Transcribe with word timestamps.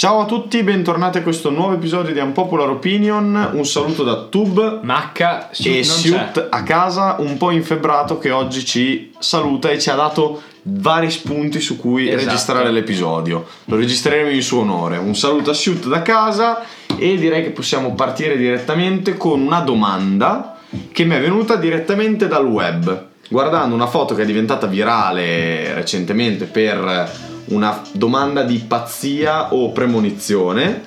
Ciao 0.00 0.20
a 0.20 0.24
tutti, 0.24 0.62
bentornati 0.62 1.18
a 1.18 1.22
questo 1.22 1.50
nuovo 1.50 1.74
episodio 1.74 2.14
di 2.14 2.20
Unpopular 2.20 2.70
Opinion. 2.70 3.50
Un 3.52 3.66
saluto 3.66 4.02
da 4.02 4.28
Tub 4.30 4.80
Macca 4.82 5.50
e 5.50 5.82
c'è. 5.82 6.32
a 6.48 6.62
casa, 6.62 7.16
un 7.18 7.36
po' 7.36 7.50
infebbrato, 7.50 8.16
che 8.16 8.30
oggi 8.30 8.64
ci 8.64 9.12
saluta 9.18 9.68
e 9.68 9.78
ci 9.78 9.90
ha 9.90 9.94
dato 9.96 10.40
vari 10.62 11.10
spunti 11.10 11.60
su 11.60 11.76
cui 11.76 12.08
Esatto. 12.08 12.24
registrare 12.24 12.70
l'episodio. 12.70 13.46
Lo 13.66 13.76
registreremo 13.76 14.30
in 14.30 14.40
suo 14.40 14.60
onore. 14.60 14.96
Un 14.96 15.14
saluto 15.14 15.50
a 15.50 15.52
Siut 15.52 15.86
da 15.86 16.00
casa 16.00 16.64
e 16.96 17.18
direi 17.18 17.42
che 17.42 17.50
possiamo 17.50 17.92
partire 17.92 18.38
direttamente 18.38 19.18
con 19.18 19.42
una 19.42 19.60
domanda 19.60 20.56
che 20.92 21.04
mi 21.04 21.14
è 21.14 21.20
venuta 21.20 21.56
direttamente 21.56 22.26
dal 22.26 22.46
web. 22.46 23.08
Guardando 23.28 23.74
una 23.74 23.86
foto 23.86 24.14
che 24.14 24.22
è 24.22 24.24
diventata 24.24 24.66
virale 24.66 25.74
recentemente 25.74 26.46
per 26.46 27.28
una 27.46 27.82
domanda 27.92 28.42
di 28.42 28.58
pazzia 28.58 29.52
o 29.54 29.70
premonizione, 29.72 30.84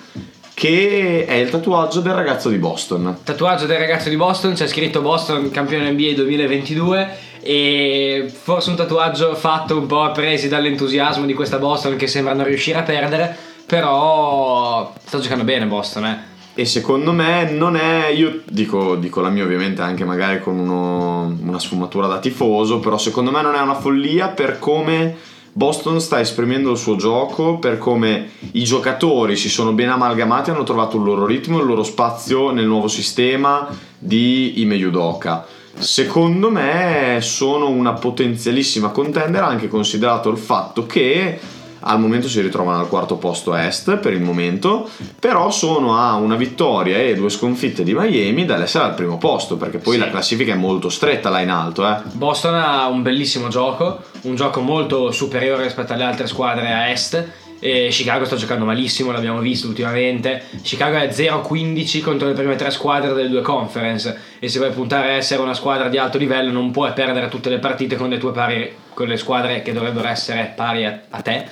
che 0.54 1.26
è 1.28 1.34
il 1.34 1.50
tatuaggio 1.50 2.00
del 2.00 2.14
ragazzo 2.14 2.50
di 2.50 2.58
Boston. 2.58 3.18
Tatuaggio 3.24 3.66
del 3.66 3.80
ragazzo 3.80 4.10
di 4.10 4.16
Boston, 4.16 4.54
c'è 4.54 4.68
scritto 4.68 5.02
Boston 5.02 5.50
campione 5.50 5.92
NBA 5.92 6.14
2022 6.14 7.18
e 7.42 8.32
forse 8.32 8.70
un 8.70 8.76
tatuaggio 8.76 9.36
fatto 9.36 9.78
un 9.78 9.88
po' 9.88 10.10
presi 10.12 10.48
dall'entusiasmo 10.48 11.26
di 11.26 11.34
questa 11.34 11.58
Boston 11.58 11.98
che 11.98 12.08
sembra 12.08 12.34
non 12.34 12.46
riuscire 12.46 12.78
a 12.78 12.84
perdere, 12.84 13.36
però 13.66 14.94
sta 15.04 15.20
giocando 15.20 15.44
bene 15.44 15.66
Boston, 15.66 16.06
eh. 16.06 16.32
E 16.56 16.66
secondo 16.66 17.14
me 17.14 17.50
non 17.50 17.76
è, 17.76 18.10
io 18.10 18.42
dico, 18.46 18.96
dico 18.96 19.22
la 19.22 19.30
mia 19.30 19.44
ovviamente 19.44 19.82
anche 19.82 20.06
magari 20.06 20.40
con 20.40 20.60
uno- 20.60 21.36
una 21.42 21.58
sfumatura 21.58 22.06
da 22.06 22.20
tifoso, 22.20 22.80
però 22.80 23.00
secondo 23.00 23.32
me 23.32 23.42
non 23.42 23.56
è 23.56 23.60
una 23.60 23.74
follia 23.74 24.28
per 24.28 24.60
come 24.60 25.18
Boston 25.56 26.02
sta 26.02 26.20
esprimendo 26.20 26.72
il 26.72 26.78
suo 26.78 26.96
gioco, 26.96 27.60
per 27.60 27.78
come 27.78 28.32
i 28.54 28.64
giocatori 28.64 29.36
si 29.36 29.50
sono 29.50 29.72
ben 29.72 29.90
amalgamati, 29.90 30.50
hanno 30.50 30.64
trovato 30.64 30.98
il 30.98 31.04
loro 31.04 31.28
ritmo, 31.28 31.60
il 31.60 31.68
loro 31.68 31.84
spazio 31.84 32.50
nel 32.50 32.66
nuovo 32.66 32.88
sistema 32.88 33.68
di 34.00 34.62
Ime 34.62 34.74
Yudoka. 34.74 35.46
Secondo 35.78 36.50
me 36.50 37.20
sono 37.22 37.70
una 37.70 37.94
potenzialissima 37.94 38.90
contender 38.90 39.44
anche 39.44 39.68
considerato 39.68 40.30
il 40.30 40.38
fatto 40.38 40.88
che 40.88 41.40
al 41.86 42.00
momento 42.00 42.28
si 42.30 42.40
ritrovano 42.42 42.80
al 42.80 42.88
quarto 42.88 43.18
posto 43.18 43.56
est 43.56 43.98
per 43.98 44.14
il 44.14 44.22
momento, 44.22 44.90
però 45.20 45.52
sono 45.52 45.98
a 45.98 46.16
una 46.16 46.36
vittoria 46.36 46.98
e 46.98 47.14
due 47.16 47.30
sconfitte 47.30 47.84
di 47.84 47.94
Miami 47.94 48.46
dall'essere 48.46 48.86
al 48.86 48.94
primo 48.94 49.18
posto, 49.18 49.58
perché 49.58 49.78
poi 49.80 49.94
Sì. 49.96 50.00
la 50.00 50.10
classifica 50.10 50.54
è 50.54 50.58
molto 50.58 50.90
stretta 50.90 51.30
là 51.30 51.42
in 51.42 51.50
alto, 51.50 51.88
eh. 51.88 51.98
Boston 52.14 52.56
ha 52.56 52.88
un 52.88 53.02
bellissimo 53.02 53.50
gioco, 53.50 54.00
un 54.22 54.36
gioco 54.36 54.62
molto 54.62 55.12
superiore 55.12 55.64
rispetto 55.64 55.94
alle 55.94 56.04
altre 56.04 56.28
squadre 56.28 56.72
a 56.72 56.90
est. 56.90 57.32
E 57.66 57.88
Chicago 57.92 58.26
sta 58.26 58.36
giocando 58.36 58.66
malissimo, 58.66 59.14
l'abbiamo 59.14 59.40
visto 59.40 59.68
ultimamente. 59.70 60.44
Chicago 60.64 60.98
è 60.98 61.08
0-15 61.08 62.02
contro 62.02 62.28
le 62.28 62.34
prime 62.34 62.58
tre 62.58 62.70
squadre 62.72 63.14
delle 63.14 63.30
due 63.30 63.40
conference. 63.42 64.18
E 64.40 64.50
se 64.50 64.60
vuoi 64.60 64.72
puntare 64.72 65.12
a 65.12 65.14
essere 65.14 65.42
una 65.42 65.54
squadra 65.54 65.88
di 65.88 65.98
alto 65.98 66.18
livello, 66.18 66.52
non 66.52 66.72
puoi 66.72 66.92
perdere 66.92 67.30
tutte 67.30 67.50
le 67.50 67.60
partite 67.60 67.96
con 67.96 68.10
le 68.10 68.18
tue 68.18 68.34
pari, 68.34 68.70
con 68.94 69.08
le 69.08 69.16
squadre 69.16 69.62
che 69.62 69.72
dovrebbero 69.72 70.10
essere 70.10 70.52
pari 70.54 70.84
a, 70.86 71.00
a 71.10 71.22
te. 71.22 71.46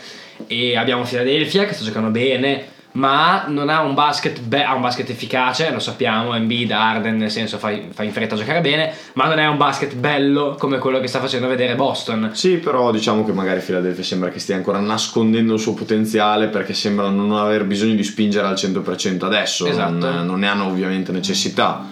E 0.48 0.76
abbiamo 0.78 1.04
Philadelphia 1.04 1.66
che 1.66 1.74
sta 1.74 1.84
giocando 1.84 2.10
bene, 2.10 2.66
ma 2.94 3.46
non 3.48 3.70
ha 3.70 3.82
un 3.82 3.94
basket, 3.94 4.42
be- 4.42 4.64
ha 4.64 4.76
un 4.76 4.82
basket 4.82 5.10
efficace, 5.10 5.72
lo 5.72 5.80
sappiamo, 5.80 6.36
Embiid, 6.36 6.72
Arden, 6.72 7.16
nel 7.16 7.32
senso 7.32 7.58
fa, 7.58 7.72
fa 7.92 8.04
in 8.04 8.12
fretta 8.12 8.36
a 8.36 8.38
giocare 8.38 8.60
bene, 8.60 8.94
ma 9.14 9.28
non 9.28 9.40
è 9.40 9.48
un 9.48 9.56
basket 9.56 9.96
bello 9.96 10.56
come 10.60 10.78
quello 10.78 11.00
che 11.00 11.08
sta 11.08 11.20
facendo 11.22 11.48
vedere 11.48 11.76
Boston. 11.76 12.32
Sì, 12.34 12.58
però 12.58 12.92
diciamo 12.92 13.24
che 13.24 13.32
magari 13.32 13.62
Philadelphia 13.62 14.04
sembra 14.04 14.30
che 14.30 14.40
stia 14.40 14.56
ancora 14.58 14.80
nascondendo 14.80 15.54
il 15.54 15.60
suo 15.62 15.74
potenziale 15.74 16.48
perché 16.48 16.74
sembra 16.74 17.08
non 17.10 17.32
aver 17.32 17.64
bisogno 17.64 17.96
di 17.96 18.04
spingere 18.04 18.48
al 18.48 18.56
100% 18.56 19.24
adesso, 19.24 19.68
Esatto. 19.68 19.92
non, 19.92 20.26
non 20.26 20.40
ne 20.40 20.48
hanno 20.48 20.66
ovviamente 20.66 21.14
necessità. 21.14 21.86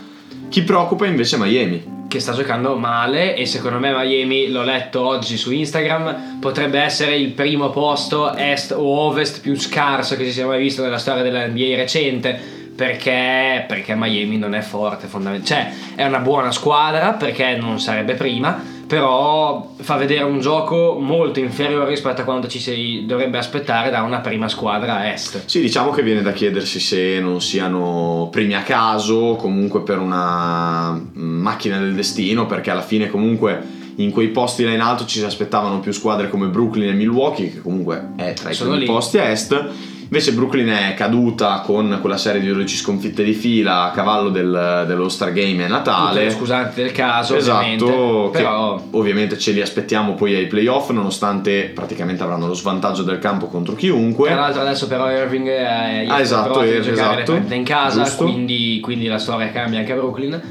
Chi 0.50 0.64
preoccupa 0.64 1.06
invece 1.06 1.38
è 1.38 1.40
Miami. 1.40 1.98
Che 2.10 2.20
sta 2.20 2.34
giocando 2.34 2.76
male 2.76 3.36
e 3.36 3.46
secondo 3.46 3.78
me 3.78 3.92
Miami, 3.92 4.50
l'ho 4.50 4.64
letto 4.64 5.06
oggi 5.06 5.38
su 5.38 5.52
Instagram, 5.52 6.40
potrebbe 6.40 6.80
essere 6.80 7.16
il 7.16 7.34
primo 7.34 7.70
posto 7.70 8.36
est 8.36 8.72
o 8.72 8.82
ovest 8.82 9.42
più 9.42 9.56
scarso 9.56 10.16
che 10.16 10.26
si 10.26 10.32
sia 10.32 10.48
mai 10.48 10.60
visto 10.60 10.82
nella 10.82 10.98
storia 10.98 11.22
della 11.22 11.46
NBA 11.46 11.76
recente. 11.76 12.58
Perché, 12.76 13.64
perché 13.68 13.94
Miami 13.94 14.38
non 14.38 14.56
è 14.56 14.62
forte 14.62 15.06
fondamentalmente. 15.06 15.76
Cioè, 15.94 15.96
è 16.02 16.08
una 16.08 16.18
buona 16.18 16.52
squadra 16.52 17.12
perché 17.12 17.58
non 17.58 17.80
sarebbe 17.80 18.16
prima, 18.16 18.60
però 18.90 19.76
fa 19.82 19.98
vedere 19.98 20.24
un 20.24 20.40
gioco 20.40 20.98
molto 21.00 21.40
inferiore 21.40 21.88
rispetto 21.88 22.22
a 22.22 22.24
quanto 22.24 22.48
ci 22.48 22.58
si 22.58 23.04
dovrebbe 23.06 23.38
aspettare 23.38 23.92
da 23.92 24.02
una 24.02 24.18
prima 24.18 24.50
squadra 24.50 25.14
est. 25.14 25.44
Sì, 25.46 25.62
diciamo 25.62 25.92
che 25.92 26.02
viene 26.02 26.24
da 26.24 26.32
chiedersi 26.32 26.80
se 26.80 27.20
non 27.20 27.40
siano 27.40 28.30
primi 28.32 28.56
a 28.56 28.64
caso, 28.64 29.36
comunque 29.36 29.84
per 29.84 30.00
una 30.00 30.94
mm, 30.94 31.40
macchina 31.40 31.78
del 31.78 31.94
destino, 31.94 32.48
perché 32.48 32.72
alla 32.72 32.82
fine 32.82 33.12
comunque 33.12 33.78
in 33.98 34.10
quei 34.10 34.30
posti 34.30 34.64
là 34.64 34.72
in 34.72 34.82
alto 34.82 35.06
ci 35.06 35.20
si 35.20 35.26
aspettavano 35.26 35.80
più 35.82 35.92
squadre 35.92 36.28
come 36.28 36.48
Brooklyn 36.48 36.90
e 36.90 36.94
Milwaukee, 36.94 37.52
che 37.52 37.62
comunque 37.62 38.14
è 38.16 38.34
tra 38.34 38.50
i 38.50 38.56
primi 38.56 38.86
posti 38.86 39.20
a 39.20 39.30
est. 39.30 39.70
Invece 40.12 40.34
Brooklyn 40.34 40.70
è 40.70 40.96
caduta 40.96 41.62
con 41.64 42.00
quella 42.02 42.18
serie 42.18 42.42
di 42.42 42.48
12 42.48 42.78
sconfitte 42.78 43.24
di 43.24 43.34
fila 43.34 43.84
a 43.84 43.92
cavallo 43.92 44.30
del, 44.30 44.86
dell'All-Star 44.88 45.32
Game 45.32 45.64
a 45.64 45.68
Natale. 45.68 46.24
Tutte 46.24 46.36
scusate 46.36 46.82
del 46.82 46.92
caso, 46.92 47.36
Esatto, 47.36 47.60
ovviamente. 47.86 48.30
Però 48.32 48.84
ovviamente 48.90 49.38
ce 49.38 49.52
li 49.52 49.62
aspettiamo 49.62 50.16
poi 50.16 50.34
ai 50.34 50.48
playoff, 50.48 50.90
nonostante 50.90 51.72
praticamente 51.76 52.24
avranno 52.24 52.48
lo 52.48 52.56
svantaggio 52.56 53.04
del 53.04 53.20
campo 53.20 53.46
contro 53.46 53.76
chiunque. 53.76 54.30
Tra 54.30 54.40
l'altro 54.40 54.62
adesso 54.62 54.88
però 54.88 55.12
Irving 55.12 55.48
è 55.48 56.06
Ah, 56.08 56.20
esatto, 56.20 56.64
eh, 56.64 56.80
le 56.80 56.92
esatto. 56.92 57.40
in 57.48 57.64
casa, 57.64 58.04
quindi, 58.16 58.80
quindi 58.82 59.06
la 59.06 59.20
storia 59.20 59.52
cambia 59.52 59.78
anche 59.78 59.92
a 59.92 59.96
Brooklyn. 59.96 60.42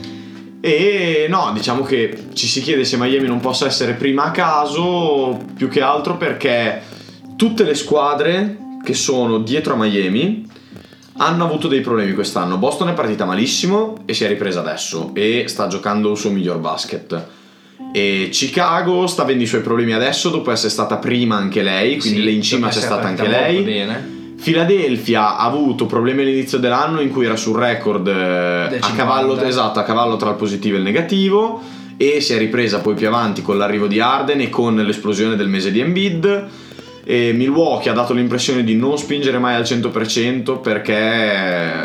E 0.61 1.27
no, 1.29 1.51
diciamo 1.53 1.83
che 1.83 2.27
ci 2.33 2.47
si 2.47 2.63
chiede 2.63 2.85
se 2.85 2.97
Miami 2.97 3.27
non 3.27 3.41
possa 3.41 3.67
essere 3.67 3.95
prima 3.95 4.27
a 4.27 4.31
caso, 4.31 5.37
più 5.57 5.69
che 5.69 5.81
altro 5.81 6.17
perché 6.17 6.81
tutte 7.37 7.65
le 7.65 7.75
squadre 7.75 8.67
che 8.89 8.95
sono 8.95 9.37
dietro 9.37 9.75
a 9.75 9.77
Miami 9.77 10.47
hanno 11.19 11.45
avuto 11.45 11.69
dei 11.69 11.83
problemi 11.83 12.15
quest'anno. 12.15 12.57
Boston 12.57 12.89
è 12.89 12.95
partita 12.95 13.27
malissimo 13.27 13.99
e 14.07 14.15
si 14.15 14.25
è 14.25 14.29
ripresa 14.29 14.61
adesso 14.61 15.11
e 15.13 15.45
sta 15.47 15.67
giocando 15.67 16.13
il 16.13 16.17
suo 16.17 16.31
miglior 16.31 16.57
basket. 16.57 17.27
E 17.93 18.31
Chicago 18.33 19.07
sta 19.07 19.23
avendo 19.25 19.43
i 19.43 19.47
suoi 19.47 19.61
problemi 19.61 19.93
adesso 19.93 20.31
dopo 20.31 20.51
essere 20.51 20.71
stata 20.71 20.97
prima 20.97 21.37
anche 21.37 21.61
lei, 21.63 21.99
quindi 21.99 22.21
Sì, 22.21 22.25
lì 22.25 22.35
in 22.35 22.41
cima 22.41 22.69
c'è 22.69 22.81
stata 22.81 23.07
anche 23.07 23.29
lei. 23.29 23.63
Bene. 23.63 24.17
Philadelphia 24.43 25.37
ha 25.37 25.45
avuto 25.45 25.85
problemi 25.85 26.23
all'inizio 26.23 26.57
dell'anno 26.57 27.01
in 27.01 27.11
cui 27.11 27.27
era 27.27 27.37
sul 27.37 27.59
record 27.59 28.07
eh, 28.07 28.13
a 28.13 28.69
50. 28.71 28.93
cavallo, 28.95 29.39
esatto, 29.43 29.81
a 29.81 29.83
cavallo 29.83 30.17
tra 30.17 30.31
il 30.31 30.37
positivo 30.37 30.77
e 30.77 30.79
il 30.79 30.85
negativo 30.85 31.61
e 31.99 32.23
si 32.23 32.33
è 32.33 32.39
ripresa 32.39 32.81
poi 32.81 32.95
più 32.95 33.07
avanti 33.07 33.43
con 33.43 33.59
l'arrivo 33.59 33.87
di 33.87 34.01
Arden 34.01 34.41
e 34.41 34.49
con 34.49 34.77
l'esplosione 34.77 35.37
del 35.37 35.49
mese 35.49 35.71
di 35.71 35.81
Embiid 35.81 36.49
e 37.05 37.33
Milwaukee 37.33 37.91
ha 37.91 37.95
dato 37.95 38.13
l'impressione 38.13 38.63
di 38.65 38.75
non 38.77 38.99
spingere 38.99 39.39
mai 39.39 39.55
al 39.55 39.63
100% 39.63 40.61
perché 40.61 40.93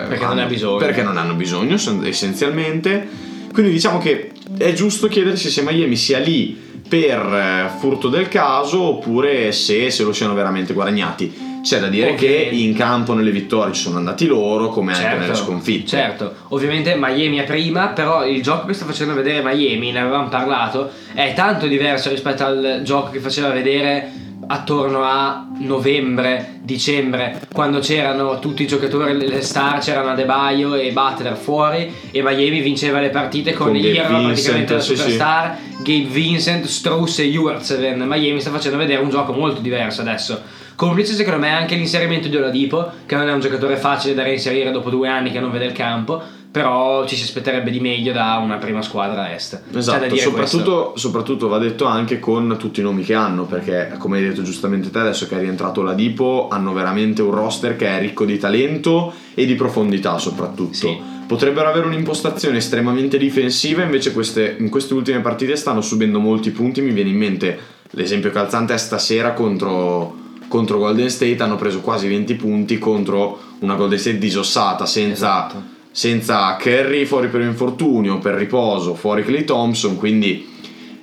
Perché 0.09 0.25
non 0.25 0.35
ne 0.35 0.43
ha 0.43 0.45
bisogno. 0.47 0.77
perché 0.77 1.01
non 1.03 1.17
hanno 1.17 1.33
bisogno 1.33 1.77
sen- 1.77 2.03
essenzialmente 2.05 3.07
quindi 3.53 3.71
diciamo 3.71 3.99
che 3.99 4.31
è 4.57 4.73
giusto 4.73 5.07
chiedersi 5.07 5.49
se 5.49 5.61
Miami 5.61 5.95
sia 5.95 6.19
lì 6.19 6.59
per 6.87 7.19
eh, 7.19 7.69
furto 7.79 8.09
del 8.09 8.27
caso 8.27 8.81
oppure 8.81 9.51
se 9.51 9.89
se 9.89 10.03
lo 10.03 10.11
siano 10.13 10.33
veramente 10.33 10.73
guadagnati 10.73 11.51
c'è 11.63 11.79
da 11.79 11.87
dire 11.87 12.15
che 12.15 12.25
Ovviamente. 12.25 12.55
in 12.55 12.73
campo 12.75 13.13
nelle 13.13 13.31
vittorie 13.31 13.73
ci 13.73 13.81
sono 13.81 13.95
andati 13.97 14.25
loro 14.25 14.67
come 14.67 14.93
anche 14.93 15.17
nelle 15.17 15.33
sconfitte 15.35 15.87
certo, 15.87 16.33
ovviamente 16.49 16.93
Miami 16.99 17.37
è 17.37 17.45
prima, 17.45 17.87
però 17.87 18.27
il 18.27 18.41
gioco 18.43 18.65
che 18.67 18.73
sta 18.73 18.83
facendo 18.83 19.13
vedere 19.13 19.41
Miami, 19.41 19.91
ne 19.93 20.01
avevamo 20.01 20.27
parlato, 20.27 20.89
è 21.13 21.31
tanto 21.33 21.65
diverso 21.67 22.09
rispetto 22.09 22.43
al 22.43 22.81
gioco 22.83 23.11
che 23.11 23.19
faceva 23.19 23.47
vedere 23.51 24.11
attorno 24.47 25.03
a 25.03 25.47
novembre, 25.59 26.59
dicembre, 26.61 27.41
quando 27.51 27.79
c'erano 27.79 28.39
tutti 28.39 28.63
i 28.63 28.67
giocatori, 28.67 29.15
le 29.15 29.41
star, 29.41 29.79
c'erano 29.79 30.11
Adebayo 30.11 30.75
e 30.75 30.91
Butler 30.91 31.35
fuori 31.35 31.91
e 32.11 32.21
Miami 32.21 32.61
vinceva 32.61 32.99
le 32.99 33.09
partite 33.09 33.53
con, 33.53 33.67
Con 33.67 33.75
Ira 33.75 34.05
praticamente 34.05 34.73
la 34.73 34.79
Vincent, 34.79 34.79
sì, 34.79 34.95
sì. 34.95 34.95
superstar, 34.95 35.57
Gabe 35.79 36.05
Vincent, 36.05 36.65
Strauss 36.65 37.19
e 37.19 37.29
Jurtseven. 37.29 38.03
Miami 38.07 38.39
sta 38.39 38.51
facendo 38.51 38.77
vedere 38.77 39.01
un 39.01 39.09
gioco 39.09 39.33
molto 39.33 39.61
diverso 39.61 40.01
adesso. 40.01 40.41
Complice 40.75 41.13
secondo 41.13 41.39
me 41.39 41.49
anche 41.49 41.75
l'inserimento 41.75 42.27
di 42.27 42.35
Oladipo, 42.35 42.91
che 43.05 43.15
non 43.15 43.27
è 43.27 43.31
un 43.31 43.39
giocatore 43.39 43.77
facile 43.77 44.13
da 44.15 44.23
reinserire 44.23 44.71
dopo 44.71 44.89
due 44.89 45.07
anni 45.07 45.31
che 45.31 45.39
non 45.39 45.51
vede 45.51 45.65
il 45.65 45.71
campo, 45.71 46.21
però 46.53 47.03
ci 47.07 47.15
si 47.15 47.23
aspetterebbe 47.23 47.71
di 47.71 47.79
meglio 47.79 48.13
da 48.13 48.37
una 48.37 48.57
prima 48.57 48.83
squadra 48.83 49.33
est. 49.33 49.59
Esatto, 49.73 50.07
questo. 50.07 50.29
soprattutto, 50.29 50.93
soprattutto 50.95 51.47
va 51.47 51.57
detto 51.57 51.85
anche 51.85 52.19
con 52.19 52.57
tutti 52.59 52.79
i 52.79 52.83
nomi 52.83 53.01
che 53.01 53.15
hanno, 53.15 53.45
perché 53.45 53.95
come 53.97 54.17
hai 54.17 54.23
detto 54.23 54.43
giustamente 54.43 54.91
te, 54.91 54.99
adesso 54.99 55.27
che 55.27 55.35
è 55.35 55.39
rientrato 55.39 55.81
la 55.81 55.93
Dipo, 55.93 56.49
hanno 56.51 56.71
veramente 56.71 57.23
un 57.23 57.31
roster 57.31 57.75
che 57.75 57.87
è 57.87 57.99
ricco 57.99 58.23
di 58.23 58.37
talento 58.37 59.11
e 59.33 59.47
di 59.47 59.55
profondità 59.55 60.19
soprattutto. 60.19 60.75
Sì. 60.75 60.95
Potrebbero 61.25 61.69
avere 61.69 61.87
un'impostazione 61.87 62.57
estremamente 62.57 63.17
difensiva, 63.17 63.81
invece 63.81 64.13
queste- 64.13 64.55
in 64.59 64.69
queste 64.69 64.93
ultime 64.93 65.21
partite 65.21 65.55
stanno 65.55 65.81
subendo 65.81 66.19
molti 66.19 66.51
punti, 66.51 66.81
mi 66.81 66.91
viene 66.91 67.09
in 67.09 67.17
mente 67.17 67.59
l'esempio 67.95 68.29
calzante 68.29 68.75
è 68.75 68.77
stasera 68.77 69.33
contro, 69.33 70.15
contro 70.47 70.77
Golden 70.77 71.09
State 71.09 71.41
hanno 71.41 71.55
preso 71.55 71.81
quasi 71.81 72.07
20 72.07 72.35
punti 72.35 72.77
contro 72.77 73.39
una 73.61 73.73
Golden 73.73 73.97
State 73.97 74.19
disossata 74.19 74.85
senza, 74.85 75.47
Esatto. 75.47 75.71
Senza 75.93 76.55
Curry 76.59 77.05
fuori 77.05 77.27
per 77.27 77.41
infortunio, 77.41 78.17
per 78.17 78.33
riposo, 78.33 78.95
fuori 78.95 79.23
Clay 79.23 79.43
Thompson, 79.43 79.95
quindi 79.95 80.49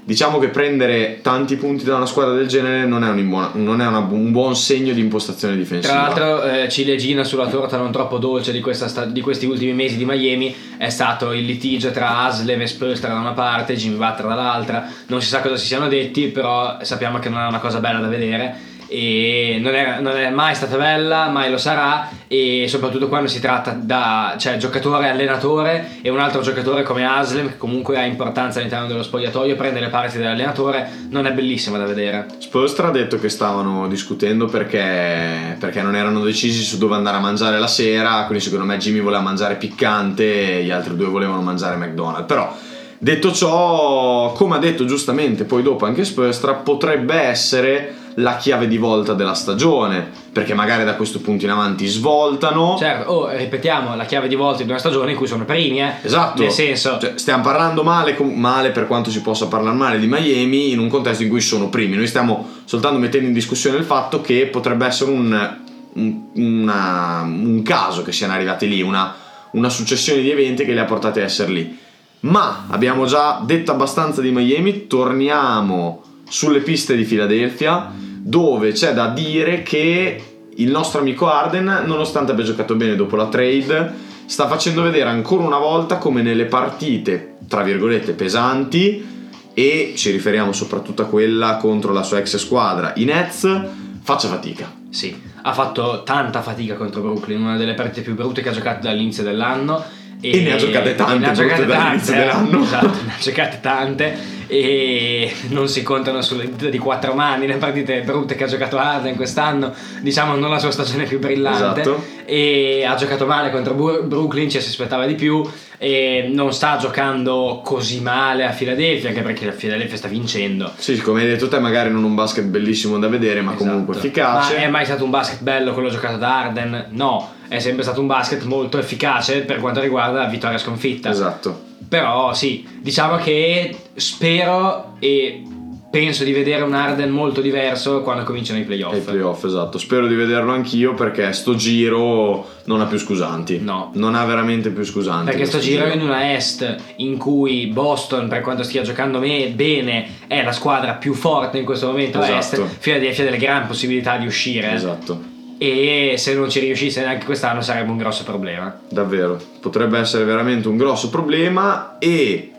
diciamo 0.03 0.41
che 0.41 0.49
prendere 0.49 1.21
tanti 1.23 1.55
punti 1.55 1.85
da 1.85 1.95
una 1.95 2.07
squadra 2.07 2.35
del 2.35 2.49
genere 2.49 2.85
non 2.87 3.05
è 3.05 3.09
un, 3.09 3.19
imbuona- 3.19 3.51
non 3.55 3.81
è 3.81 3.87
una- 3.87 3.99
un 3.99 4.33
buon 4.33 4.57
segno 4.57 4.93
di 4.93 4.99
impostazione 4.99 5.57
difensiva. 5.57 5.93
Tra 6.13 6.27
l'altro, 6.27 6.43
eh, 6.43 6.69
ciliegina 6.69 7.23
sulla 7.23 7.47
torta 7.47 7.77
non 7.77 7.93
troppo 7.93 8.19
dolce 8.19 8.51
di, 8.51 8.59
questa 8.61 8.89
sta- 8.89 9.05
di 9.05 9.21
questi 9.21 9.47
ultimi 9.47 9.73
mesi 9.73 9.97
di 9.97 10.05
Miami 10.05 10.53
è 10.77 10.89
stato 10.89 11.31
il 11.33 11.45
litigio 11.45 11.93
tra 11.93 12.25
Haslem 12.25 12.61
e 12.63 12.67
Spolstra 12.67 13.13
da 13.13 13.21
una 13.21 13.33
parte, 13.33 13.77
Jimmy 13.77 13.95
Butler 13.97 14.27
dall'altra. 14.27 14.89
Non 15.07 15.23
si 15.23 15.29
sa 15.29 15.41
cosa 15.41 15.57
si 15.57 15.67
siano 15.67 15.87
detti, 15.87 16.27
però 16.29 16.79
sappiamo 16.83 17.21
che 17.21 17.29
non 17.29 17.41
è 17.43 17.47
una 17.47 17.61
cosa 17.61 17.79
bella 17.79 18.01
da 18.01 18.09
vedere. 18.09 18.69
E 18.93 19.61
non 19.63 19.73
è, 19.73 20.01
non 20.01 20.17
è 20.17 20.31
mai 20.31 20.57
stata 20.57 20.77
bella, 20.77 21.29
mai 21.29 21.49
lo 21.49 21.59
sarà. 21.59 22.09
E 22.27 22.67
soprattutto 22.69 23.07
quando 23.07 23.29
si 23.29 23.39
tratta 23.39 23.71
da 23.71 24.35
cioè, 24.37 24.57
giocatore 24.57 25.09
allenatore 25.09 25.99
e 26.03 26.11
un 26.11 26.19
altro 26.19 26.41
giocatore 26.41 26.83
come 26.83 27.07
Haslem, 27.07 27.51
che 27.51 27.57
comunque 27.57 27.97
ha 27.99 28.05
importanza 28.05 28.59
all'interno 28.59 28.89
dello 28.89 29.05
spogliatoio, 29.05 29.55
prende 29.55 29.79
le 29.79 29.91
parti 29.91 30.19
dell'allenatore, 30.19 30.91
non 31.11 31.27
è 31.27 31.33
bellissima 31.33 31.79
da 31.79 31.85
vedere. 31.85 32.27
Spolstra 32.39 32.89
ha 32.89 32.91
detto 32.91 33.17
che 33.21 33.29
stavano 33.29 33.87
discutendo 33.87 34.47
perché, 34.47 35.57
perché 35.61 35.83
non 35.83 35.95
erano 35.95 36.25
decisi 36.25 36.65
su 36.65 36.77
dove 36.77 36.97
andare 36.97 37.19
a 37.19 37.21
mangiare 37.21 37.61
la 37.61 37.69
sera, 37.69 38.25
quindi 38.27 38.43
secondo 38.43 38.65
me 38.65 38.77
Jimmy 38.77 38.99
voleva 38.99 39.23
mangiare 39.23 39.55
piccante 39.55 40.59
e 40.59 40.65
gli 40.65 40.71
altri 40.71 40.97
due 40.97 41.07
volevano 41.07 41.43
mangiare 41.43 41.77
McDonald's. 41.77 42.27
Però 42.27 42.57
detto 42.99 43.33
ciò, 43.33 44.33
come 44.33 44.57
ha 44.57 44.59
detto 44.59 44.85
giustamente 44.85 45.45
poi 45.45 45.63
dopo 45.63 45.87
anche 45.87 46.05
Spolstra, 46.05 46.55
potrebbe 46.55 47.15
essere 47.15 47.95
la 48.15 48.37
chiave 48.37 48.67
di 48.69 48.77
volta 48.77 49.15
della 49.15 49.35
stagione, 49.35 50.09
perché 50.33 50.53
magari 50.55 50.85
da 50.85 50.95
questo 50.97 51.21
punto 51.21 51.45
in 51.45 51.51
avanti 51.51 51.87
svoltano. 51.87 52.77
Certo, 52.79 53.11
oh, 53.11 53.29
ripetiamo, 53.29 53.95
la 53.97 54.05
chiave 54.05 54.29
di 54.29 54.35
volta 54.35 54.63
di 54.63 54.69
una 54.69 54.79
stagione 54.79 55.13
in 55.13 55.17
cui 55.17 55.27
sono 55.27 55.45
primi, 55.45 55.81
eh. 55.81 55.93
Esatto, 56.03 56.43
Nel 56.43 56.51
senso, 56.51 56.99
Cioè, 57.01 57.13
stiamo 57.17 57.43
parlando 57.43 57.83
male, 57.83 58.17
male 58.21 58.71
per 58.71 58.87
quanto 58.87 59.11
si 59.11 59.21
possa 59.23 59.47
parlare 59.47 59.77
male 59.77 59.99
di 59.99 60.07
Miami 60.07 60.73
in 60.73 60.79
un 60.79 60.89
contesto 60.89 61.23
in 61.23 61.29
cui 61.29 61.41
sono 61.41 61.69
primi. 61.69 61.97
Noi 61.97 62.07
stiamo 62.07 62.49
soltanto 62.65 62.99
mettendo 62.99 63.27
in 63.29 63.33
discussione 63.33 63.77
il 63.79 63.85
fatto 63.85 64.21
che 64.21 64.47
potrebbe 64.47 64.87
essere 64.87 65.11
un, 65.11 65.57
un- 65.95 66.21
una- 66.35 67.23
un 67.25 67.63
caso 67.63 68.03
che 68.03 68.13
siano 68.13 68.33
arrivati 68.35 68.69
lì, 68.69 68.83
una, 68.83 69.15
una 69.53 69.69
successione 69.69 70.21
di 70.21 70.31
eventi 70.31 70.65
che 70.65 70.73
li 70.73 70.79
ha 70.79 70.85
portati 70.85 71.21
a 71.21 71.25
essere 71.25 71.51
lì. 71.53 71.79
Ma 72.21 72.67
abbiamo 72.69 73.07
già 73.07 73.41
detto 73.43 73.71
abbastanza 73.73 74.21
di 74.21 74.31
Miami, 74.31 74.87
torniamo 74.87 76.03
sulle 76.31 76.61
piste 76.61 76.95
di 76.95 77.03
Philadelphia, 77.03 77.93
dove 77.93 78.71
c'è 78.71 78.95
da 78.95 79.09
dire 79.09 79.65
che 79.65 80.23
il 80.55 80.71
nostro 80.71 81.01
amico 81.01 81.29
Arden, 81.29 81.83
nonostante 81.85 82.31
abbia 82.31 82.45
giocato 82.45 82.77
bene 82.77 82.95
dopo 82.95 83.17
la 83.17 83.27
trade, 83.27 83.93
sta 84.27 84.47
facendo 84.47 84.83
vedere 84.83 85.09
ancora 85.09 85.43
una 85.43 85.59
volta 85.59 85.97
come 85.97 86.23
nelle 86.23 86.45
partite, 86.45 87.39
tra 87.49 87.63
virgolette, 87.63 88.13
pesanti, 88.13 89.19
e 89.53 89.95
ci 89.97 90.13
riferiamo 90.13 90.53
soprattutto 90.53 91.03
a 91.03 91.07
quella 91.07 91.57
contro 91.57 91.93
la 91.93 92.05
sua 92.05 92.19
ex 92.19 92.37
squadra, 92.37 92.93
i 92.95 93.05
Nets, 93.05 93.63
faccia 94.03 94.29
fatica. 94.29 94.73
sì, 94.89 95.21
ha 95.43 95.53
fatto 95.53 96.05
tanta 96.05 96.43
fatica 96.43 96.77
contro 96.77 97.01
Brooklyn, 97.01 97.43
una 97.43 97.57
delle 97.57 97.75
partite 97.75 98.03
più 98.03 98.15
brutte 98.15 98.41
che 98.41 98.51
ha 98.51 98.53
giocato 98.53 98.87
dall'inizio 98.87 99.25
dell'anno. 99.25 99.83
E 100.23 100.43
ne 100.43 100.53
ha 100.53 100.57
giocate 100.57 100.95
tante 100.95 101.15
e 101.15 101.19
ne 101.19 101.29
ha 101.29 101.33
giocate 101.33 101.67
dall'inizio 101.67 102.13
tante, 102.13 102.27
dell'anno. 102.27 102.63
Esatto, 102.63 102.87
ne 103.05 103.13
ha 103.13 103.21
giocate 103.21 103.59
tante 103.61 104.39
e 104.51 105.33
non 105.51 105.69
si 105.69 105.85
contano 105.85 106.23
sulle 106.23 106.47
dita 106.47 106.69
di 106.69 106.79
quattro 106.79 107.15
mani 107.15 107.47
le 107.47 107.55
partite 107.55 108.01
brutte 108.01 108.35
che 108.35 108.43
ha 108.43 108.49
giocato 108.49 108.79
Harden 108.79 109.15
quest'anno, 109.15 109.73
diciamo 110.01 110.35
non 110.35 110.51
la 110.51 110.59
sua 110.59 110.73
stagione 110.73 111.05
più 111.05 111.21
brillante. 111.21 111.81
Esatto. 111.83 112.05
E 112.25 112.85
ha 112.85 112.97
giocato 112.97 113.27
male 113.27 113.51
contro 113.53 113.75
Brooklyn, 113.75 114.51
ci 114.51 114.61
si 114.61 114.69
aspettava 114.69 115.07
di 115.07 115.15
più 115.15 115.49
e 115.79 116.29
non 116.33 116.53
sta 116.53 116.77
giocando 116.79 117.61
così 117.65 118.01
male 118.01 118.45
a 118.45 118.51
Philadelphia, 118.51 119.09
anche 119.11 119.23
perché 119.23 119.47
la 119.47 119.53
Philadelphia 119.53 119.97
sta 119.97 120.09
vincendo. 120.09 120.73
Sì, 120.77 120.99
come 120.99 121.23
hai 121.23 121.29
detto 121.29 121.49
te, 121.49 121.59
magari 121.61 121.91
non 121.91 122.03
un 122.03 122.15
basket 122.15 122.45
bellissimo 122.45 122.99
da 122.99 123.09
vedere, 123.09 123.41
ma 123.43 123.53
comunque 123.53 123.95
Esatto. 123.95 124.07
efficace. 124.07 124.57
Ma 124.57 124.63
è 124.63 124.69
mai 124.69 124.85
stato 124.85 125.05
un 125.05 125.11
basket 125.11 125.43
bello 125.43 125.73
quello 125.73 125.91
giocato 125.91 126.17
da 126.17 126.39
Arden? 126.41 126.87
No, 126.91 127.35
è 127.49 127.61
sempre 127.61 127.83
stato 127.85 128.01
un 128.01 128.09
basket 128.09 128.43
molto 128.45 128.79
efficace 128.79 129.41
per 129.41 129.59
quanto 129.59 129.81
riguarda 129.81 130.19
la 130.19 130.29
vittoria 130.29 130.59
sconfitta. 130.59 131.11
Esatto. 131.11 131.69
Però 131.91 132.33
sì, 132.35 132.65
diciamo 132.81 133.17
che 133.17 133.77
spero 133.97 134.95
e 135.01 135.43
penso 135.91 136.23
di 136.23 136.31
vedere 136.31 136.63
un 136.63 136.73
Arden 136.73 137.11
molto 137.11 137.41
diverso 137.41 138.03
quando 138.03 138.23
cominciano 138.23 138.61
i 138.61 138.63
playoff. 138.63 138.97
I 138.97 139.01
playoff, 139.01 139.43
esatto. 139.43 139.77
Spero 139.77 140.07
di 140.07 140.15
vederlo 140.15 140.53
anch'io 140.53 140.95
perché 140.95 141.33
sto 141.33 141.57
giro 141.57 142.47
non 142.67 142.81
ha 142.81 142.87
più 142.87 142.97
scusanti. 142.97 143.59
No. 143.61 143.91
Non 143.95 144.15
ha 144.15 144.25
veramente 144.25 144.71
più 144.71 144.85
scusanti. 144.85 145.33
Perché 145.33 145.47
sto 145.47 145.59
giro 145.59 145.87
in 145.89 146.01
una 146.01 146.33
Est 146.33 146.77
in 146.99 147.19
cui 147.19 147.67
Boston, 147.67 148.29
per 148.29 148.41
quanto 148.43 148.63
stia 148.63 148.83
giocando 148.83 149.19
me- 149.19 149.49
bene, 149.49 150.07
è 150.29 150.45
la 150.45 150.53
squadra 150.53 150.93
più 150.93 151.13
forte 151.13 151.59
in 151.59 151.65
questo 151.65 151.89
momento 151.89 152.21
a 152.21 152.39
Esatto. 152.39 152.67
Est, 152.67 152.79
Philadelphia 152.79 153.25
ha 153.25 153.27
delle 153.27 153.39
gran 153.43 153.67
possibilità 153.67 154.17
di 154.17 154.27
uscire. 154.27 154.73
Esatto. 154.73 155.39
E 155.63 156.15
se 156.17 156.35
non 156.35 156.49
ci 156.49 156.61
riuscisse 156.61 157.03
neanche 157.03 157.27
quest'anno 157.27 157.61
sarebbe 157.61 157.91
un 157.91 157.99
grosso 157.99 158.25
problema. 158.25 158.81
Davvero, 158.89 159.39
potrebbe 159.61 159.99
essere 159.99 160.25
veramente 160.25 160.69
un 160.69 160.79
grosso 160.79 161.11
problema 161.11 161.99
e, 161.99 162.51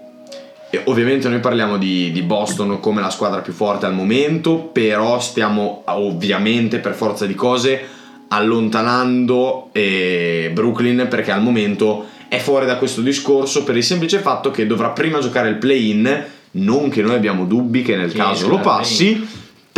e 0.69 0.81
ovviamente 0.83 1.27
noi 1.27 1.39
parliamo 1.39 1.77
di, 1.77 2.11
di 2.11 2.21
Boston 2.21 2.79
come 2.79 3.01
la 3.01 3.09
squadra 3.09 3.41
più 3.41 3.53
forte 3.53 3.87
al 3.87 3.95
momento, 3.95 4.69
però 4.71 5.19
stiamo 5.19 5.81
ovviamente 5.85 6.77
per 6.77 6.93
forza 6.93 7.25
di 7.25 7.33
cose 7.33 7.87
allontanando 8.27 9.69
eh, 9.71 10.51
Brooklyn 10.53 11.07
perché 11.09 11.31
al 11.31 11.41
momento 11.41 12.05
è 12.27 12.37
fuori 12.37 12.65
da 12.65 12.77
questo 12.77 13.01
discorso 13.01 13.63
per 13.63 13.75
il 13.75 13.83
semplice 13.83 14.19
fatto 14.19 14.51
che 14.51 14.67
dovrà 14.67 14.89
prima 14.91 15.19
giocare 15.19 15.49
il 15.49 15.57
play-in, 15.57 16.25
non 16.51 16.89
che 16.89 17.01
noi 17.01 17.15
abbiamo 17.15 17.45
dubbi 17.45 17.81
che 17.81 17.95
nel 17.95 18.11
Che 18.11 18.17
caso 18.17 18.47
lo 18.47 18.55
dal 18.55 18.63
passi, 18.63 19.27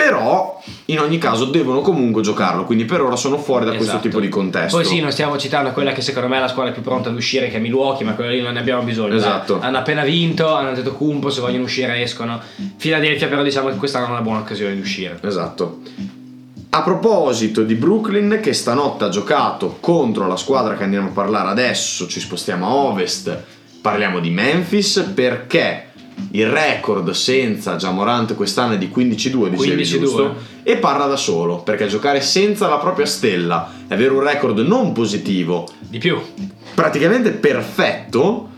però 0.05 0.61
in 0.85 0.99
ogni 0.99 1.17
caso 1.17 1.45
devono 1.45 1.79
comunque 1.79 2.21
giocarlo, 2.21 2.65
quindi 2.65 2.83
per 2.83 3.01
ora 3.01 3.15
sono 3.15 3.37
fuori 3.37 3.63
da 3.63 3.71
questo 3.71 3.93
Esatto. 3.93 4.07
tipo 4.09 4.19
di 4.19 4.27
contesto. 4.27 4.75
Poi 4.75 4.85
sì, 4.85 4.99
non 4.99 5.11
stiamo 5.11 5.37
citando 5.37 5.71
quella 5.71 5.93
che 5.93 6.01
secondo 6.01 6.27
me 6.27 6.37
è 6.37 6.39
la 6.41 6.49
squadra 6.49 6.73
più 6.73 6.81
pronta 6.81 7.07
ad 7.07 7.15
uscire, 7.15 7.49
che 7.49 7.55
è 7.55 7.59
Milwaukee, 7.59 8.05
ma 8.05 8.13
quella 8.13 8.31
lì 8.31 8.41
non 8.41 8.53
ne 8.53 8.59
abbiamo 8.59 8.81
bisogno. 8.81 9.15
Esatto. 9.15 9.59
Hanno 9.61 9.77
appena 9.77 10.03
vinto, 10.03 10.53
hanno 10.53 10.73
detto 10.73 10.93
Kumpo, 10.93 11.29
se 11.29 11.39
vogliono 11.39 11.63
uscire 11.63 12.01
escono. 12.01 12.41
Philadelphia 12.77 13.29
però 13.29 13.43
diciamo 13.43 13.69
che 13.69 13.75
quest'anno 13.77 14.07
è 14.07 14.09
una 14.09 14.21
buona 14.21 14.39
occasione 14.39 14.73
di 14.73 14.81
uscire. 14.81 15.17
Esatto. 15.21 15.79
A 16.71 16.81
proposito 16.81 17.63
di 17.63 17.75
Brooklyn 17.75 18.39
che 18.41 18.51
stanotte 18.51 19.05
ha 19.05 19.09
giocato 19.09 19.77
contro 19.79 20.27
la 20.27 20.35
squadra 20.35 20.75
che 20.75 20.83
andiamo 20.83 21.09
a 21.09 21.11
parlare 21.11 21.49
adesso, 21.49 22.07
ci 22.07 22.19
spostiamo 22.19 22.67
a 22.67 22.73
ovest, 22.73 23.41
parliamo 23.79 24.19
di 24.19 24.31
Memphis 24.31 25.11
perché 25.13 25.91
il 26.31 26.47
record 26.47 27.09
senza 27.11 27.75
Jamorant 27.75 28.35
quest'anno 28.35 28.73
è 28.73 28.77
di 28.77 28.91
15-2, 28.93 29.47
dicevi 29.49 29.83
15-2. 29.83 29.85
giusto? 29.99 30.35
E 30.63 30.77
parla 30.77 31.05
da 31.05 31.15
solo, 31.15 31.57
perché 31.59 31.87
giocare 31.87 32.21
senza 32.21 32.67
la 32.67 32.77
propria 32.77 33.05
stella 33.05 33.71
e 33.87 33.93
avere 33.93 34.11
un 34.13 34.21
record 34.23 34.57
non 34.59 34.91
positivo, 34.93 35.67
Di 35.79 35.97
più. 35.99 36.17
praticamente 36.73 37.31
perfetto 37.31 38.49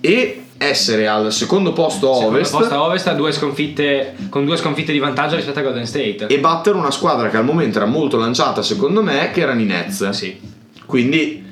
e 0.00 0.38
essere 0.56 1.08
al 1.08 1.32
secondo 1.32 1.72
posto 1.72 2.10
a 2.10 2.14
Secondo 2.14 2.36
ovest 2.36 2.56
posto 2.56 2.74
a 2.74 2.82
ovest 2.84 3.06
ha 3.08 3.12
due 3.14 3.32
sconfitte, 3.32 4.14
con 4.28 4.44
due 4.44 4.56
sconfitte 4.56 4.92
di 4.92 4.98
vantaggio 4.98 5.34
rispetto 5.36 5.58
a 5.58 5.62
Golden 5.62 5.86
State. 5.86 6.26
e 6.28 6.38
battere 6.38 6.76
una 6.76 6.90
squadra 6.92 7.28
che 7.28 7.36
al 7.36 7.44
momento 7.44 7.78
era 7.78 7.86
molto 7.86 8.16
lanciata 8.16 8.62
secondo 8.62 9.02
me 9.02 9.30
che 9.32 9.40
erano 9.40 9.60
i 9.60 9.64
Nets 9.64 10.08
Sì. 10.10 10.38
quindi 10.86 11.43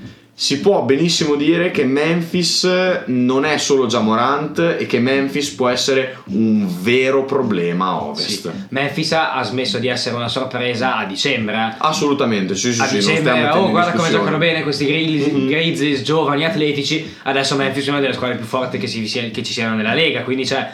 si 0.42 0.58
può 0.58 0.82
benissimo 0.82 1.36
dire 1.36 1.70
che 1.70 1.84
Memphis 1.84 2.64
non 3.06 3.44
è 3.44 3.58
solo 3.58 3.86
Jamorant 3.86 4.58
e 4.76 4.86
che 4.86 4.98
Memphis 4.98 5.50
può 5.50 5.68
essere 5.68 6.16
un 6.32 6.66
vero 6.80 7.24
problema 7.24 7.86
a 7.90 8.02
ovest 8.06 8.50
sì. 8.50 8.50
Memphis 8.70 9.12
ha 9.12 9.40
smesso 9.44 9.78
di 9.78 9.86
essere 9.86 10.16
una 10.16 10.26
sorpresa 10.26 10.96
a 10.96 11.04
dicembre. 11.04 11.76
assolutamente 11.78 12.56
sì 12.56 12.72
sì 12.72 12.80
a 12.80 12.86
sì 12.86 12.96
dicembre 12.96 13.50
oh 13.50 13.70
guarda 13.70 13.92
come 13.92 14.10
giocano 14.10 14.38
bene 14.38 14.64
questi 14.64 14.84
Grizzlies, 14.84 15.26
Mhm. 15.32 15.46
Grizzlies 15.48 16.02
giovani 16.02 16.44
atletici 16.44 17.14
adesso 17.22 17.54
Memphis 17.54 17.86
è 17.86 17.90
una 17.90 18.00
delle 18.00 18.14
squadre 18.14 18.36
più 18.36 18.44
forti 18.46 18.78
che, 18.78 18.88
si- 18.88 19.00
che 19.30 19.42
ci 19.44 19.52
siano 19.52 19.76
nella 19.76 19.94
Lega 19.94 20.22
quindi 20.22 20.44
cioè 20.44 20.68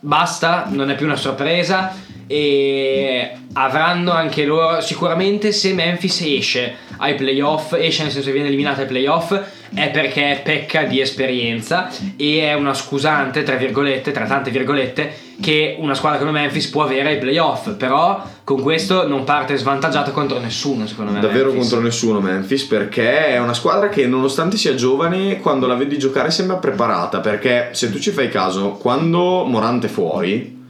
basta 0.00 0.66
non 0.70 0.90
è 0.90 0.94
più 0.94 1.06
una 1.06 1.16
sorpresa 1.16 1.94
e 2.26 3.30
avranno 3.52 4.12
anche 4.12 4.44
loro 4.44 4.80
sicuramente 4.80 5.52
se 5.52 5.74
Memphis 5.74 6.22
esce 6.22 6.76
ai 6.96 7.14
playoff 7.14 7.74
esce 7.74 8.02
nel 8.02 8.12
senso 8.12 8.28
che 8.28 8.32
viene 8.32 8.48
eliminato 8.48 8.80
ai 8.80 8.86
playoff 8.86 9.40
è 9.74 9.90
perché 9.90 10.40
pecca 10.42 10.84
di 10.84 11.00
esperienza 11.00 11.90
e 12.16 12.40
è 12.40 12.54
una 12.54 12.74
scusante 12.74 13.42
tra 13.42 13.56
virgolette 13.56 14.12
tra 14.12 14.24
tante 14.24 14.50
virgolette 14.50 15.12
che 15.40 15.76
una 15.78 15.94
squadra 15.94 16.18
come 16.18 16.30
Memphis 16.30 16.68
può 16.68 16.84
avere 16.84 17.10
ai 17.10 17.18
playoff 17.18 17.72
però 17.72 18.22
con 18.44 18.62
questo 18.62 19.06
non 19.08 19.24
parte 19.24 19.56
svantaggiato 19.56 20.12
contro 20.12 20.38
nessuno 20.38 20.86
secondo 20.86 21.10
me 21.10 21.20
davvero 21.20 21.46
Memphis. 21.50 21.60
contro 21.60 21.80
nessuno 21.80 22.20
Memphis 22.20 22.64
perché 22.64 23.26
è 23.26 23.38
una 23.40 23.54
squadra 23.54 23.88
che 23.88 24.06
nonostante 24.06 24.56
sia 24.56 24.74
giovane 24.74 25.40
quando 25.40 25.66
la 25.66 25.74
vedi 25.74 25.98
giocare 25.98 26.30
sembra 26.30 26.56
preparata 26.56 27.18
perché 27.18 27.70
se 27.72 27.90
tu 27.90 27.98
ci 27.98 28.10
fai 28.10 28.28
caso 28.28 28.72
quando 28.72 29.44
Morante 29.44 29.88
è 29.88 29.90
fuori 29.90 30.62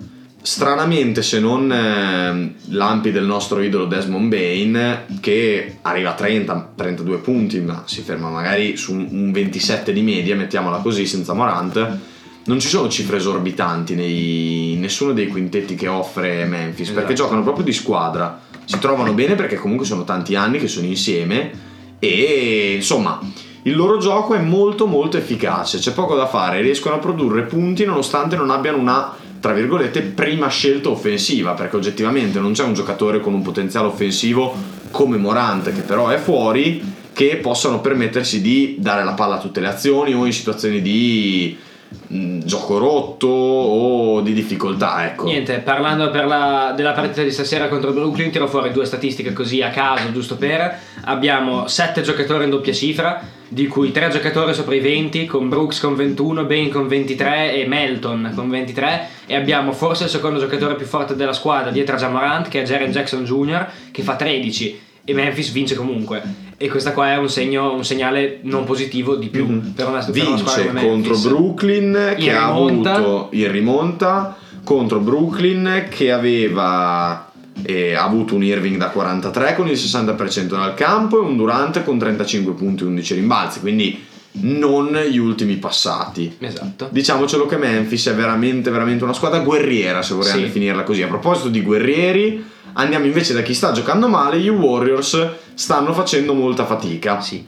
stranamente 0.45 1.23
se 1.23 1.41
non 1.41 1.73
eh, 1.73 2.55
l'ampi 2.75 3.11
del 3.11 3.25
nostro 3.25 3.63
idolo 3.63 3.87
Desmond 3.87 4.29
Bain 4.29 5.05
che 5.19 5.79
arriva 5.81 6.11
a 6.11 6.15
30 6.15 6.73
32 6.77 7.17
punti 7.19 7.61
ma 7.61 7.85
si 7.87 8.03
ferma 8.03 8.29
magari 8.29 8.77
su 8.77 8.93
un, 8.93 9.09
un 9.11 9.33
27 9.33 9.91
di 9.91 10.03
media 10.03 10.37
mettiamola 10.37 10.79
così 10.79 11.07
senza 11.07 11.33
Morant. 11.33 11.99
Non 12.45 12.61
ci 12.61 12.69
sono 12.69 12.91
cifre 12.91 13.17
esorbitanti 13.17 13.95
nei 13.95 14.77
nessuno 14.79 15.15
dei 15.15 15.29
quintetti 15.29 15.75
che 15.77 15.89
offre 15.89 16.45
Memphis 16.45 16.91
perché 16.91 17.15
Esatto. 17.15 17.29
giocano 17.29 17.43
proprio 17.43 17.65
di 17.65 17.73
squadra. 17.73 18.39
Si 18.67 18.79
trovano 18.79 19.15
bene 19.15 19.37
perché 19.37 19.57
comunque 19.57 19.87
sono 19.87 20.05
tanti 20.05 20.35
anni 20.35 20.59
che 20.59 20.69
sono 20.69 20.85
insieme 20.85 21.53
e 21.99 22.75
insomma 22.75 23.19
il 23.63 23.75
loro 23.75 23.97
gioco 23.97 24.35
è 24.35 24.41
molto 24.41 24.87
molto 24.87 25.17
efficace. 25.17 25.79
C'è 25.79 25.93
poco 25.93 26.15
da 26.17 26.27
fare 26.27 26.61
riescono 26.61 26.97
a 26.97 26.99
produrre 26.99 27.45
punti 27.45 27.87
nonostante 27.87 28.37
non 28.37 28.51
abbiano 28.51 28.77
una 28.77 29.24
tra 29.45 29.53
virgolette 29.53 30.01
prima 30.01 30.49
scelta 30.49 30.89
offensiva 30.89 31.53
perché 31.53 31.77
oggettivamente 31.77 32.41
non 32.41 32.53
c'è 32.53 32.63
un 32.63 32.73
giocatore 32.73 33.21
con 33.21 33.35
un 33.35 33.43
potenziale 33.43 33.89
offensivo 33.89 34.55
come 34.91 35.19
Morant 35.19 35.71
che 35.71 35.83
però 35.83 36.09
è 36.09 36.17
fuori 36.17 36.83
che 37.13 37.37
possano 37.43 37.83
permettersi 37.83 38.41
di 38.41 38.77
dare 38.79 39.05
la 39.05 39.13
palla 39.13 39.35
a 39.35 39.41
tutte 39.41 39.61
le 39.61 39.67
azioni 39.67 40.15
o 40.15 40.25
in 40.25 40.33
situazioni 40.33 40.81
di 40.81 41.59
gioco 42.07 42.79
rotto 42.79 43.27
o 43.27 44.21
di 44.21 44.33
difficoltà 44.33 45.07
ecco 45.07 45.25
Niente, 45.25 45.59
parlando 45.59 46.11
la- 46.13 46.73
della 46.77 46.93
partita 46.93 47.23
di 47.23 47.31
stasera 47.31 47.69
contro 47.69 47.93
Brooklyn, 47.93 48.31
tiro 48.31 48.47
fuori 48.47 48.73
due 48.73 48.85
statistiche 48.85 49.33
così 49.33 49.63
a 49.63 49.71
caso, 49.71 50.13
giusto 50.13 50.37
per. 50.37 50.79
Abbiamo 51.05 51.67
7 51.67 52.03
giocatori 52.03 52.45
in 52.45 52.51
doppia 52.51 52.73
cifra, 52.73 53.23
di 53.49 53.67
cui 53.67 53.93
3 53.93 54.11
giocatori 54.11 54.55
sopra 54.55 54.75
i 54.75 54.81
20, 54.81 55.27
con 55.27 55.49
Brooks 55.49 55.81
con 55.81 55.95
21, 55.95 56.45
Bain 56.45 56.71
con 56.71 56.89
23 56.89 57.55
e 57.55 57.67
Melton 57.67 58.33
con 58.35 58.49
23. 58.49 59.09
E 59.27 59.35
abbiamo 59.35 59.73
forse 59.73 60.05
il 60.05 60.11
secondo 60.11 60.39
giocatore 60.39 60.75
più 60.75 60.87
forte 60.87 61.15
della 61.15 61.33
squadra, 61.33 61.71
dietro 61.71 61.97
a 61.97 61.99
Jamorant, 61.99 62.49
che 62.49 62.63
è 62.63 62.65
Jaren 62.65 62.91
Jackson 62.91 63.25
Jr., 63.25 63.67
che 63.91 64.03
fa 64.03 64.17
13. 64.17 64.81
E 65.05 65.13
Memphis 65.15 65.51
vince 65.53 65.75
comunque. 65.75 66.23
E 66.57 66.69
questa 66.69 66.93
qua 66.93 67.13
è 67.13 67.17
un, 67.19 67.29
segno, 67.29 67.75
un 67.75 67.85
segnale 67.85 68.39
non 68.43 68.65
positivo 68.65 69.17
di 69.17 69.29
più 69.29 69.45
Mhm. 69.47 69.73
per, 69.75 69.87
una, 69.89 69.99
per 70.05 70.27
una 70.27 70.37
squadra 70.39 70.63
vince 70.63 70.67
come 70.69 70.81
contro 70.81 71.11
Memphis. 71.13 71.27
Brooklyn 71.27 72.15
che 72.19 72.33
ha 72.33 72.47
avuto 72.47 73.29
in 73.33 73.51
rimonta 73.53 74.37
contro 74.65 75.01
Brooklyn 75.01 75.87
che 75.91 76.11
aveva 76.11 77.31
eh, 77.63 77.95
avuto 77.95 78.35
un 78.35 78.43
Irving 78.43 78.77
da 78.79 78.89
43 78.89 79.55
con 79.55 79.69
il 79.69 79.75
60% 79.77 80.43
dal 80.47 80.75
campo 80.75 81.19
e 81.19 81.27
un 81.27 81.37
Durant 81.37 81.83
con 81.85 81.99
35 81.99 82.53
punti 82.55 82.83
e 82.83 82.87
11 82.87 83.15
rimbalzi 83.15 83.61
quindi 83.61 84.03
non 84.37 84.93
gli 85.09 85.19
ultimi 85.19 85.57
passati 85.57 86.35
Esatto. 86.39 86.89
diciamocelo 86.91 87.47
che 87.47 87.57
Memphis 87.57 88.09
è 88.09 88.15
veramente 88.15 88.71
veramente 88.71 89.05
una 89.05 89.13
squadra 89.13 89.39
guerriera 89.41 90.03
se 90.03 90.15
vogliamo 90.15 90.39
Sì. 90.39 90.43
definirla 90.45 90.83
così 90.83 91.03
a 91.03 91.07
proposito 91.07 91.49
di 91.49 91.61
guerrieri 91.61 92.45
andiamo 92.75 93.07
invece 93.07 93.33
da 93.35 93.43
chi 93.43 93.55
sta 93.55 93.73
giocando 93.73 94.09
male 94.09 94.37
i 94.39 94.49
Warriors 94.49 95.29
stanno 95.55 95.93
facendo 95.93 96.35
molta 96.35 96.65
fatica 96.65 97.21
Sì. 97.21 97.47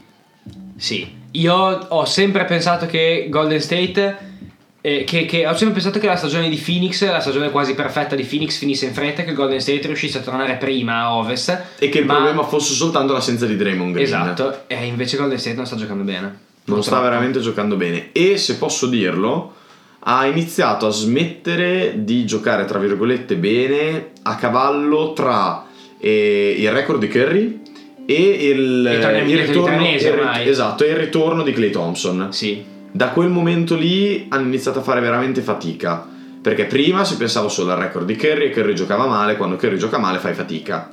Sì. 0.75 1.15
Io 1.31 1.53
ho 1.53 2.05
sempre 2.05 2.45
pensato 2.45 2.85
che 2.85 3.27
Golden 3.29 3.61
State. 3.61 4.17
eh, 4.81 5.03
che, 5.03 5.25
che 5.25 5.45
ho 5.45 5.51
sempre 5.55 5.73
pensato 5.73 5.99
che 5.99 6.07
la 6.07 6.15
stagione 6.15 6.47
di 6.49 6.55
Phoenix, 6.55 7.03
la 7.05 7.19
stagione 7.19 7.49
quasi 7.51 7.73
perfetta 7.75 8.15
di 8.15 8.23
Phoenix, 8.23 8.57
finisse 8.57 8.85
in 8.85 8.93
fretta 8.93 9.23
che 9.23 9.33
Golden 9.33 9.59
State 9.59 9.85
riuscisse 9.87 10.19
a 10.19 10.21
tornare 10.21 10.55
prima 10.55 10.99
a 11.01 11.15
ovest. 11.15 11.61
e 11.79 11.89
che 11.89 11.99
il 11.99 12.05
ma- 12.05 12.13
problema 12.15 12.43
fosse 12.43 12.73
soltanto 12.73 13.11
l'assenza 13.13 13.45
di 13.45 13.57
Draymond 13.57 13.91
Green 13.91 14.05
Esatto, 14.05 14.63
e 14.67 14.85
invece 14.85 15.17
Golden 15.17 15.37
State 15.39 15.55
non 15.57 15.65
sta 15.65 15.75
giocando 15.75 16.03
bene. 16.03 16.39
non 16.65 16.81
sta 16.83 16.99
veramente 17.01 17.39
giocando 17.41 17.75
bene 17.75 18.09
e 18.13 18.37
se 18.37 18.55
posso 18.55 18.87
dirlo 18.87 19.55
ha 20.09 20.25
iniziato 20.25 20.87
a 20.87 20.89
smettere 20.89 21.95
di 21.97 22.25
giocare 22.25 22.63
tra 22.63 22.79
virgolette 22.79 23.35
bene 23.35 24.11
a 24.23 24.35
cavallo 24.35 25.11
tra 25.11 25.65
eh, 25.99 26.55
il 26.57 26.71
record 26.71 26.99
di 26.99 27.09
Curry 27.09 27.61
e 28.05 28.13
il, 28.51 28.85
il 28.89 29.77
mesi 29.77 30.05
il 30.05 30.13
ri- 30.13 30.19
ormai. 30.19 30.47
esatto, 30.47 30.85
il 30.85 30.95
ritorno 30.95 31.43
di 31.43 31.51
Clay 31.51 31.71
Thompson 31.71 32.27
Sì. 32.31 32.63
da 32.89 33.09
quel 33.09 33.27
momento 33.29 33.75
lì 33.75 34.27
hanno 34.29 34.47
iniziato 34.47 34.79
a 34.79 34.81
fare 34.81 35.01
veramente 35.01 35.41
fatica 35.41 36.07
perché 36.41 36.63
prima 36.65 37.03
si 37.03 37.17
pensava 37.17 37.49
solo 37.49 37.73
al 37.73 37.79
record 37.79 38.05
di 38.05 38.15
Curry 38.15 38.45
e 38.45 38.49
Curry 38.51 38.73
giocava 38.73 39.07
male 39.07 39.35
quando 39.35 39.57
Curry 39.57 39.75
gioca 39.77 39.97
male 39.97 40.19
fai 40.19 40.33
fatica 40.33 40.89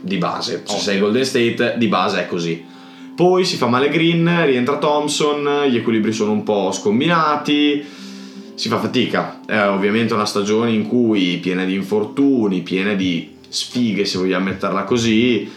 di 0.00 0.16
base 0.16 0.62
se 0.64 0.72
Ovvio. 0.72 0.82
sei 0.82 0.98
Golden 0.98 1.24
State 1.24 1.74
di 1.78 1.86
base 1.86 2.20
è 2.22 2.26
così 2.26 2.64
poi 3.14 3.44
si 3.44 3.56
fa 3.56 3.66
male 3.68 3.88
Green 3.88 4.44
rientra 4.46 4.78
Thompson 4.78 5.66
gli 5.68 5.76
equilibri 5.76 6.12
sono 6.12 6.32
un 6.32 6.42
po' 6.42 6.72
scombinati 6.72 8.06
si 8.58 8.68
fa 8.68 8.80
fatica. 8.80 9.40
È 9.46 9.68
ovviamente 9.68 10.14
una 10.14 10.26
stagione 10.26 10.72
in 10.72 10.88
cui 10.88 11.38
piena 11.40 11.64
di 11.64 11.74
infortuni 11.74 12.62
piena 12.62 12.94
di 12.94 13.36
sfighe 13.48 14.04
se 14.04 14.18
vogliamo 14.18 14.46
metterla 14.46 14.82
così 14.82 15.48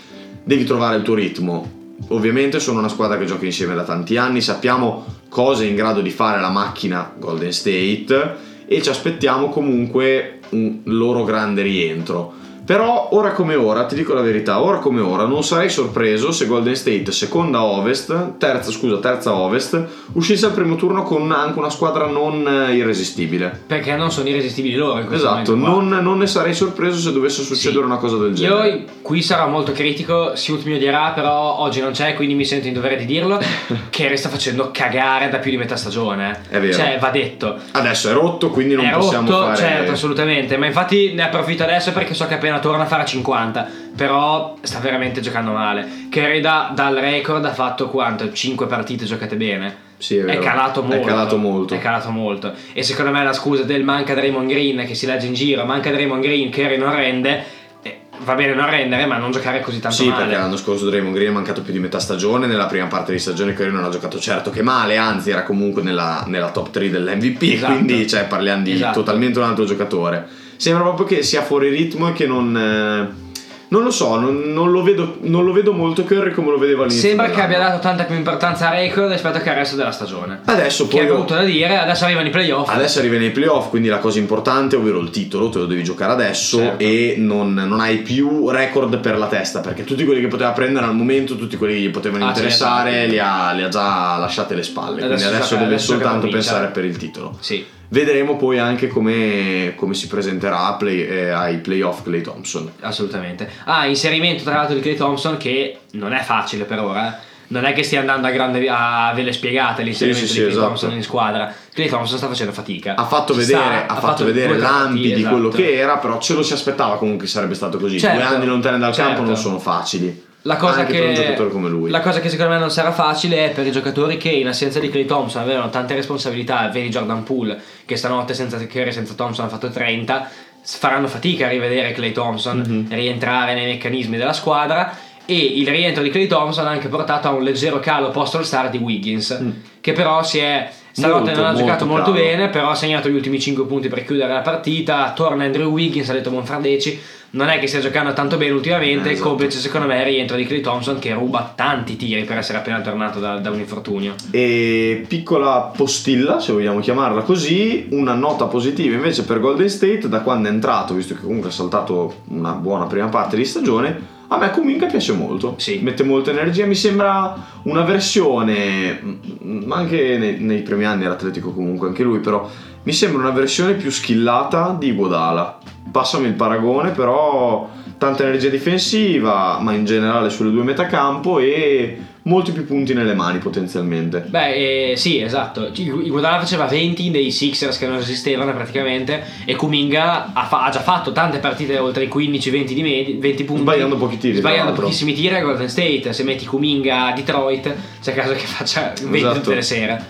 devi 0.43 0.63
trovare 0.65 0.98
il 0.98 1.01
tuo 1.01 1.15
ritmo. 1.15 1.79
Ovviamente 2.10 2.60
sono 2.60 2.77
una 2.77 2.89
squadra 2.89 3.17
che 3.17 3.25
gioca 3.25 3.46
insieme 3.46 3.74
da 3.74 3.84
tanti 3.84 4.17
anni 4.17 4.39
sappiamo 4.39 5.20
cosa 5.29 5.63
è 5.63 5.65
in 5.65 5.75
grado 5.75 6.01
di 6.01 6.12
fare 6.12 6.39
la 6.39 6.50
macchina 6.50 7.12
Golden 7.17 7.51
State 7.51 8.36
e 8.67 8.81
ci 8.84 8.89
aspettiamo 8.89 9.50
comunque 9.50 10.39
un 10.50 10.81
loro 10.84 11.24
grande 11.24 11.63
rientro 11.63 12.34
però 12.72 13.10
ora 13.12 13.34
come 13.34 13.56
ora, 13.56 13.84
ti 13.84 13.96
dico 13.96 14.13
la 14.13 14.22
verità, 14.22 14.62
ora 14.62 14.78
come 14.78 15.01
ora 15.01 15.25
non 15.25 15.44
sarei 15.44 15.70
sorpreso 15.70 16.32
se 16.32 16.46
Golden 16.46 16.74
State 16.74 17.12
seconda 17.12 17.62
ovest, 17.66 18.38
terza 18.38 18.72
scusa, 18.72 18.98
terza 19.00 19.36
ovest, 19.36 19.88
uscisse 20.13 20.46
al 20.46 20.54
primo 20.54 20.78
turno 20.78 21.04
con 21.04 21.30
anche 21.34 21.60
una 21.60 21.70
squadra 21.70 22.06
non 22.08 22.48
eh, 22.48 22.75
irresistibile. 22.75 23.63
Perché 23.68 23.94
non 23.98 24.10
sono 24.10 24.30
irresistibili 24.30 24.75
loro 24.75 25.06
Esatto, 25.12 25.54
non, 25.54 25.90
non 25.90 26.20
ne 26.20 26.28
sarei 26.28 26.54
sorpreso 26.54 26.98
se 26.98 27.12
dovesse 27.12 27.42
succedere 27.42 27.82
Sì. 27.82 27.86
una 27.86 27.98
cosa 27.98 28.16
del 28.16 28.36
genere. 28.36 28.70
Io 28.70 28.84
qui 29.01 29.22
sarò 29.22 29.50
molto 29.50 29.74
critico, 29.74 30.38
Siut 30.38 30.63
mi 30.63 30.75
odierà, 30.75 31.12
però 31.13 31.58
oggi 31.60 31.82
non 31.82 31.92
c'è, 31.92 32.13
quindi 32.13 32.36
mi 32.36 32.46
sento 32.46 32.70
in 32.70 32.74
dovere 32.74 32.96
di 32.96 33.04
dirlo, 33.04 33.38
che 33.90 34.16
sta 34.16 34.30
facendo 34.30 34.70
cagare 34.72 35.28
da 35.28 35.40
più 35.40 35.51
di 35.51 35.58
metà 35.58 35.75
stagione. 35.75 36.44
È 36.48 36.58
vero. 36.58 36.72
Cioè, 36.72 36.98
va 37.01 37.10
detto. 37.10 37.54
Adesso 37.72 38.10
è 38.10 38.13
rotto, 38.13 38.50
quindi 38.50 38.75
non 38.75 38.86
è 38.86 38.94
possiamo 38.94 39.30
rotto, 39.30 39.44
fare... 39.44 39.58
certo, 39.58 39.92
assolutamente, 39.92 40.56
ma 40.56 40.68
infatti 40.68 41.12
ne 41.12 41.24
approfitto 41.24 41.63
adesso 41.63 41.92
perché 41.92 42.13
so 42.13 42.25
che 42.28 42.36
appena 42.36 42.60
torna 42.62 42.86
farà 42.86 43.03
50, 43.03 43.68
però 43.94 44.56
sta 44.62 44.80
veramente 44.80 45.20
giocando 45.20 45.51
male. 45.51 46.08
Curry 46.10 46.39
da- 46.39 46.72
dal 46.74 46.96
record 46.96 47.44
ha 47.44 47.53
fatto 47.53 47.89
quanto? 47.89 48.32
5 48.32 48.65
partite 48.68 49.03
giocate 49.03 49.36
bene. 49.36 49.89
Sì, 49.98 50.15
è, 50.18 50.24
È 50.24 50.39
calato 50.39 50.82
molto. 50.82 51.03
È 51.03 51.06
calato 51.06 51.38
molto. 51.38 51.74
È 51.75 51.80
calato 51.80 52.10
molto. 52.10 52.53
E 52.74 52.82
secondo 52.82 53.12
me 53.12 53.24
la 53.24 53.34
scusa 53.34 53.63
del 53.63 53.84
manca 53.84 54.15
Draymond 54.15 54.50
Green 54.50 54.86
che 54.88 54.96
si 54.96 55.06
legge 55.06 55.27
in 55.27 55.34
giro, 55.34 55.65
manca 55.65 55.91
Draymond 55.91 56.24
Green, 56.24 56.50
Curry 56.51 56.77
non 56.77 56.96
rende. 56.96 57.60
eh, 57.84 58.00
va 58.24 58.34
bene 58.36 58.53
non 58.56 58.68
rendere, 58.70 59.06
ma 59.06 59.18
non 59.18 59.32
giocare 59.32 59.60
così 59.62 59.80
tanto 59.80 59.98
Sì, 59.98 60.08
male. 60.08 60.24
perché 60.25 60.38
l'anno 60.39 60.56
scorso 60.58 60.88
Draymond 60.89 61.13
Green 61.15 61.30
è 61.30 61.34
mancato 61.34 61.62
più 61.62 61.72
di 61.74 61.80
metà 61.80 62.00
stagione, 62.00 62.46
nella 62.48 62.65
prima 62.68 62.86
parte 62.88 63.12
di 63.12 63.20
stagione 63.20 63.53
Curry 63.53 63.72
non 63.72 63.84
ha 63.84 63.89
giocato 63.89 64.20
certo 64.20 64.50
che 64.51 64.62
male, 64.63 64.98
anzi 64.98 65.30
era 65.32 65.44
comunque 65.44 65.82
nella, 65.84 66.24
nella 66.27 66.50
top 66.51 66.70
3 66.72 66.89
dell'MVP, 66.89 67.41
Esatto. 67.44 67.74
quindi 67.74 68.08
cioè, 68.08 68.25
parliamo 68.25 68.63
di 68.63 68.72
Esatto. 68.74 69.00
totalmente 69.00 69.38
un 69.39 69.46
altro 69.46 69.65
giocatore. 69.65 70.27
Sembra 70.62 70.84
proprio 70.84 71.08
che 71.08 71.24
sia 71.24 71.41
fuori 71.41 71.70
ritmo 71.70 72.10
e 72.10 72.13
che 72.13 72.27
non... 72.27 72.56
eh, 72.56 73.30
non 73.70 73.84
lo 73.84 73.89
so, 73.89 74.20
non, 74.20 74.51
non 74.53 74.70
lo 74.70 74.84
vedo, 74.84 75.18
non 75.22 75.44
lo 75.46 75.53
vedo 75.53 75.72
molto 75.74 76.03
Curry 76.03 76.32
come 76.34 76.51
lo 76.51 76.60
vedevo 76.60 76.84
all'inizio. 76.84 77.08
Sembra 77.08 77.30
che 77.32 77.41
abbia 77.41 77.58
dato 77.58 77.80
tanta 77.80 78.03
più 78.03 78.15
importanza 78.15 78.68
a 78.70 78.74
record 78.74 79.10
rispetto 79.10 79.39
che 79.39 79.50
al 79.50 79.56
resto 79.56 79.75
della 79.77 79.91
stagione. 79.91 80.41
Adesso 80.44 80.88
Che 80.88 80.98
poi... 80.98 81.06
è 81.06 81.10
brutto 81.10 81.34
da 81.34 81.44
dire, 81.44 81.77
adesso 81.80 82.03
arrivano 82.03 82.27
i 82.27 82.32
playoff. 82.32 82.70
Adesso 82.70 83.00
arrivi 83.00 83.18
nei 83.18 83.32
playoff, 83.32 83.70
quindi 83.70 83.88
la 83.88 83.98
cosa 83.98 84.20
importante, 84.20 84.75
ovvero 84.75 85.00
il 85.00 85.10
titolo, 85.10 85.50
te 85.50 85.58
lo 85.58 85.65
devi 85.65 85.84
giocare 85.84 86.12
adesso 86.12 86.58
Certo. 86.58 86.84
e 86.84 87.15
non, 87.18 87.53
non 87.53 87.80
hai 87.80 88.00
più 88.00 88.50
record 88.50 89.00
per 89.00 89.18
la 89.18 89.27
testa, 89.27 89.62
perché 89.62 89.84
tutti 89.84 90.03
quelli 90.06 90.20
che 90.22 90.27
poteva 90.27 90.51
prendere 90.51 90.86
al 90.86 90.94
momento, 90.96 91.38
tutti 91.38 91.56
quelli 91.58 91.75
che 91.75 91.80
gli 91.80 91.89
potevano 91.89 92.25
Ah, 92.25 92.27
interessare, 92.27 92.91
certo. 92.91 93.12
li, 93.12 93.20
ha, 93.20 93.51
li 93.53 93.63
ha 93.63 93.70
già 93.70 94.18
lasciate 94.18 94.53
le 94.53 94.63
spalle. 94.63 95.01
Adesso 95.01 95.15
quindi 95.24 95.36
adesso 95.36 95.56
deve 95.56 95.77
soltanto 95.80 96.27
pensare 96.27 96.68
per 96.68 96.84
il 96.86 96.98
titolo. 96.98 97.38
Sì. 97.39 97.65
Vedremo 97.93 98.38
poi 98.38 98.57
anche 98.57 98.88
come, 98.88 99.74
come 99.75 99.93
si 99.95 100.07
presenterà 100.07 100.71
play- 100.75 101.05
eh, 101.05 101.29
ai 101.29 101.57
playoff 101.57 102.03
Clay 102.03 102.21
Thompson. 102.21 102.71
Assolutamente. 102.79 103.50
Ah, 103.65 103.86
inserimento 103.86 104.43
tra 104.43 104.55
l'altro 104.55 104.75
di 104.75 104.81
Clay 104.81 104.95
Thompson 104.95 105.36
che 105.36 105.79
non 105.91 106.13
è 106.13 106.21
facile 106.21 106.63
per 106.63 106.79
ora. 106.79 107.19
Non 107.48 107.65
è 107.65 107.74
che 107.74 107.83
stia 107.83 108.00
andando 108.00 108.27
a 108.27 108.29
grande 108.31 108.65
a 108.69 109.12
ve 109.13 109.24
le 109.24 109.33
spiegate 109.33 109.83
l'inserimento 109.83 110.25
Sì, 110.25 110.31
sì, 110.31 110.31
di 110.31 110.39
sì, 110.39 110.39
Clay 110.45 110.51
esatto. 110.51 110.65
Thompson 110.67 110.91
in 110.93 111.03
squadra. 111.03 111.53
Clay 111.74 111.89
Thompson 111.89 112.17
sta 112.17 112.27
facendo 112.29 112.53
fatica. 112.53 112.95
Ha 112.95 113.03
fatto 113.03 113.33
Ci 113.33 113.39
vedere, 113.39 113.60
sta, 113.60 113.88
ha 113.88 113.95
fatto 113.98 114.24
vedere 114.24 114.48
due 114.48 114.55
o 114.55 114.60
tre 114.60 114.69
lampi 114.69 114.93
partite, 114.93 115.15
di 115.15 115.24
quello 115.24 115.48
esatto. 115.50 115.62
che 115.62 115.74
era, 115.77 115.98
però 115.98 116.17
ce 116.19 116.33
lo 116.33 116.43
si 116.43 116.53
aspettava 116.53 116.95
comunque 116.95 117.25
che 117.25 117.31
sarebbe 117.31 117.55
stato 117.55 117.77
così. 117.77 118.00
Certo, 118.00 118.15
Due 118.15 118.25
anni 118.25 118.45
lontani 118.45 118.79
dal 118.79 118.95
campo 118.95 119.15
certo. 119.15 119.24
non 119.25 119.36
sono 119.36 119.60
facili. 119.60 120.29
La 120.43 120.55
cosa, 120.55 120.86
che, 120.86 120.98
per 120.98 121.07
un 121.10 121.13
giocatore 121.13 121.50
come 121.51 121.69
lui. 121.69 121.89
la 121.91 122.00
cosa 122.00 122.19
che 122.19 122.27
secondo 122.29 122.53
me 122.53 122.60
non 122.60 122.71
sarà 122.71 122.91
facile 122.91 123.45
è 123.45 123.51
per 123.51 123.65
i 123.67 123.71
giocatori 123.71 124.17
che 124.17 124.29
in 124.29 124.48
assenza 124.48 124.79
di 124.79 124.89
Clay 124.89 125.05
Thompson 125.05 125.41
avevano 125.43 125.69
tante 125.69 125.93
responsabilità, 125.93 126.67
vedi 126.69 126.89
Jordan 126.89 127.21
Poole 127.24 127.60
che 127.86 127.95
stanotte 127.95 128.33
senza 128.33 128.57
Curry 128.65 128.91
senza 128.91 129.13
Thompson 129.13 129.45
ha 129.45 129.50
fatto 129.50 129.69
30, 129.69 130.29
s- 130.63 130.77
faranno 130.77 131.07
fatica 131.07 131.45
a 131.45 131.50
rivedere 131.50 131.91
Clay 131.91 132.12
Thompson, 132.12 132.57
Mhm. 132.67 132.88
rientrare 132.89 133.53
nei 133.53 133.65
meccanismi 133.67 134.17
della 134.17 134.33
squadra 134.33 134.98
e 135.25 135.36
il 135.38 135.67
rientro 135.67 136.01
di 136.01 136.10
Clay 136.10 136.25
Thompson 136.25 136.65
ha 136.65 136.71
anche 136.71 136.88
portato 136.88 137.27
a 137.27 137.31
un 137.33 137.43
leggero 137.43 137.79
calo 137.79 138.10
post 138.10 138.33
All 138.33 138.41
Star 138.41 138.71
di 138.71 138.77
Wiggins, 138.79 139.38
Mm. 139.39 139.50
che 139.79 139.91
però 139.93 140.24
si 140.24 140.39
è 140.39 140.69
Stanotte 140.93 141.19
Molto, 141.25 141.36
non 141.36 141.45
ha 141.45 141.51
molto 141.51 141.65
giocato 141.65 141.86
molto 141.86 142.12
calo. 142.12 142.15
bene, 142.24 142.50
però 142.50 142.69
ha 142.71 142.75
segnato 142.75 143.07
gli 143.07 143.13
ultimi 143.15 143.39
5 143.39 143.65
punti 143.65 143.88
per 143.88 144.03
chiudere 144.03 144.33
la 144.33 144.41
partita. 144.41 145.13
Torna 145.15 145.45
Andrew 145.45 145.71
Wiggins, 145.71 146.10
ha 146.10 146.13
detto 146.13 146.31
Monfradeci. 146.31 147.00
Non 147.34 147.48
è 147.48 147.60
che 147.60 147.68
stia 147.68 147.80
giocando 147.80 148.12
tanto 148.14 148.38
bene 148.38 148.52
ultimamente. 148.52 149.10
Eh, 149.10 149.14
esatto. 149.14 149.30
Complice, 149.30 149.60
secondo 149.60 149.88
me, 149.88 149.98
il 150.00 150.06
rientro 150.06 150.36
di 150.36 150.46
Clay 150.46 150.62
Thompson 150.62 151.00
che 151.00 151.14
ruba 151.14 151.54
tanti 151.56 151.96
tiri 151.96 152.24
per 152.24 152.38
essere 152.38 152.58
appena 152.58 152.82
tornato 152.82 153.20
da, 153.20 153.38
da 153.38 153.50
un 153.50 153.60
infortunio. 153.60 154.16
E 154.32 155.06
piccola 155.08 155.72
postilla, 155.76 156.40
se 156.40 156.52
vogliamo 156.52 156.80
chiamarla 156.80 157.22
così, 157.22 157.88
una 157.92 158.14
nota 158.14 158.46
positiva 158.46 158.96
invece 158.96 159.24
per 159.24 159.40
Golden 159.40 159.70
State 159.70 160.10
da 160.10 160.22
quando 160.22 160.50
è 160.50 160.52
entrato, 160.52 160.94
visto 160.94 161.16
che 161.16 161.22
comunque 161.22 161.50
ha 161.50 161.54
saltato 161.54 162.16
una 162.30 162.52
buona 162.52 162.86
prima 162.86 163.08
parte 163.08 163.38
di 163.38 163.46
stagione. 163.46 164.20
A 164.34 164.38
me 164.38 164.50
Kuminga 164.50 164.86
piace 164.86 165.12
molto, 165.12 165.56
Sì. 165.58 165.80
mette 165.84 166.04
molta 166.04 166.32
energia, 166.32 166.66
mi 166.66 166.74
sembra 166.74 167.36
una 167.64 167.84
versione, 167.84 168.98
ma 169.42 169.76
anche 169.76 170.18
nei, 170.18 170.40
nei 170.40 170.62
primi 170.62 170.86
anni 170.86 171.04
era 171.04 171.16
atletico 171.16 171.52
comunque 171.52 171.90
anche 171.90 172.02
lui, 172.04 172.20
però 172.20 172.50
mi 172.84 172.94
sembra 172.94 173.24
una 173.24 173.32
versione 173.32 173.74
più 173.74 173.92
skillata 173.92 174.74
di 174.80 174.94
Guadala. 174.94 175.58
Passami 175.92 176.28
il 176.28 176.34
paragone, 176.36 176.92
però 176.92 177.70
tanta 177.98 178.24
energia 178.24 178.48
difensiva, 178.48 179.60
ma 179.60 179.74
in 179.74 179.84
generale 179.84 180.30
sulle 180.30 180.52
due 180.52 180.64
metacampo 180.64 181.38
e 181.40 182.00
molti 182.24 182.51
più 182.51 182.66
punti 182.66 182.94
nelle 182.94 183.13
mani 183.16 183.40
potenzialmente. 183.40 184.24
Beh, 184.28 184.92
eh, 184.92 184.98
sì, 184.98 185.20
esatto. 185.22 185.72
Iguodala 185.74 186.40
faceva 186.40 186.66
20 186.66 187.10
dei 187.12 187.32
Sixers 187.32 187.78
che 187.78 187.88
non 187.88 187.98
esistevano 187.98 188.54
praticamente 188.54 189.24
e 189.46 189.56
Kuminga 189.56 190.32
ha, 190.34 190.46
fa- 190.46 190.66
ha 190.66 190.70
già 190.70 190.82
fatto 190.82 191.12
tante 191.12 191.40
partite 191.40 191.78
oltre 191.80 192.04
i 192.04 192.08
15-20 192.08 192.74
di 192.74 192.82
medi- 192.84 193.18
20 193.20 193.44
punti. 193.44 193.62
Sbagliando 193.63 193.96
pochi 193.98 194.18
tiri, 194.18 194.38
Sbagliando 194.38 194.74
pochissimi 194.74 195.13
tiri 195.13 195.36
a 195.36 195.42
Golden 195.42 195.70
State. 195.70 196.13
Se 196.13 196.24
metti 196.24 196.46
Kuminga 196.46 197.08
a 197.08 197.12
Detroit, 197.13 197.74
c'è 198.01 198.13
caso 198.13 198.34
che 198.34 198.40
faccia 198.40 198.94
20 199.01 199.18
Esatto. 199.18 199.40
tutte 199.40 199.56
le 199.56 199.62
sere. 199.62 200.06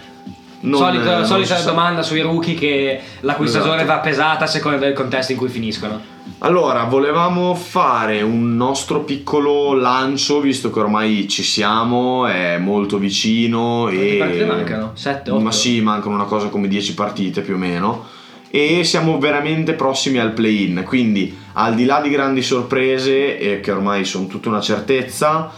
Non- 0.63 0.80
Solito- 0.80 1.10
non 1.10 1.25
solita 1.25 1.56
si 1.56 1.62
sa. 1.63 1.70
domanda 1.70 2.03
sui 2.03 2.22
rookie 2.22 2.53
che 2.53 3.00
la 3.22 3.34
cui 3.34 3.46
Esatto. 3.46 3.63
stagione 3.63 3.84
va 3.86 3.98
pesata 3.98 4.44
a 4.44 4.48
seconda 4.48 4.77
del 4.77 4.94
contesto 4.94 5.32
in 5.32 5.38
cui 5.39 5.50
finiscono. 5.50 6.00
Allora, 6.39 6.83
volevamo 6.85 7.53
fare 7.55 8.21
un 8.21 8.55
nostro 8.55 9.01
piccolo 9.01 9.73
lancio, 9.73 10.39
visto 10.39 10.71
che 10.71 10.79
ormai 10.79 11.27
ci 11.27 11.43
siamo, 11.43 12.25
è 12.25 12.57
molto 12.57 12.97
vicino 12.97 13.83
Quante 13.83 14.15
e... 14.15 14.17
partite 14.17 14.45
mancano? 14.45 14.91
7, 14.93 15.31
8? 15.31 15.41
Ma 15.41 15.51
sì, 15.51 15.81
mancano 15.81 16.15
una 16.15 16.25
cosa 16.25 16.47
come 16.47 16.67
10 16.67 16.93
partite 16.93 17.41
più 17.41 17.55
o 17.55 17.57
meno. 17.57 18.05
E 18.50 18.83
siamo 18.83 19.17
veramente 19.17 19.73
prossimi 19.73 20.17
al 20.17 20.33
play-in, 20.33 20.83
quindi 20.85 21.38
al 21.53 21.73
di 21.75 21.85
là 21.85 22.01
di 22.01 22.09
grandi 22.09 22.41
sorprese, 22.41 23.38
eh, 23.38 23.59
che 23.59 23.71
ormai 23.71 24.03
sono 24.03 24.27
tutta 24.27 24.50
una 24.50 24.59
certezza, 24.59 25.51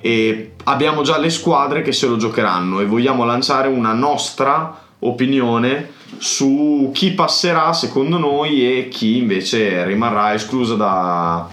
e 0.00 0.54
abbiamo 0.64 1.02
già 1.02 1.18
le 1.18 1.30
squadre 1.30 1.82
che 1.82 1.92
se 1.92 2.08
lo 2.08 2.16
giocheranno 2.16 2.80
e 2.80 2.86
vogliamo 2.86 3.24
lanciare 3.24 3.68
una 3.68 3.92
nostra 3.92 4.76
opinione 4.98 6.00
su 6.18 6.90
chi 6.92 7.12
passerà 7.12 7.72
secondo 7.72 8.18
noi 8.18 8.78
e 8.78 8.88
chi 8.88 9.16
invece 9.16 9.84
rimarrà 9.84 10.34
esclusa 10.34 10.74
da, 10.74 11.48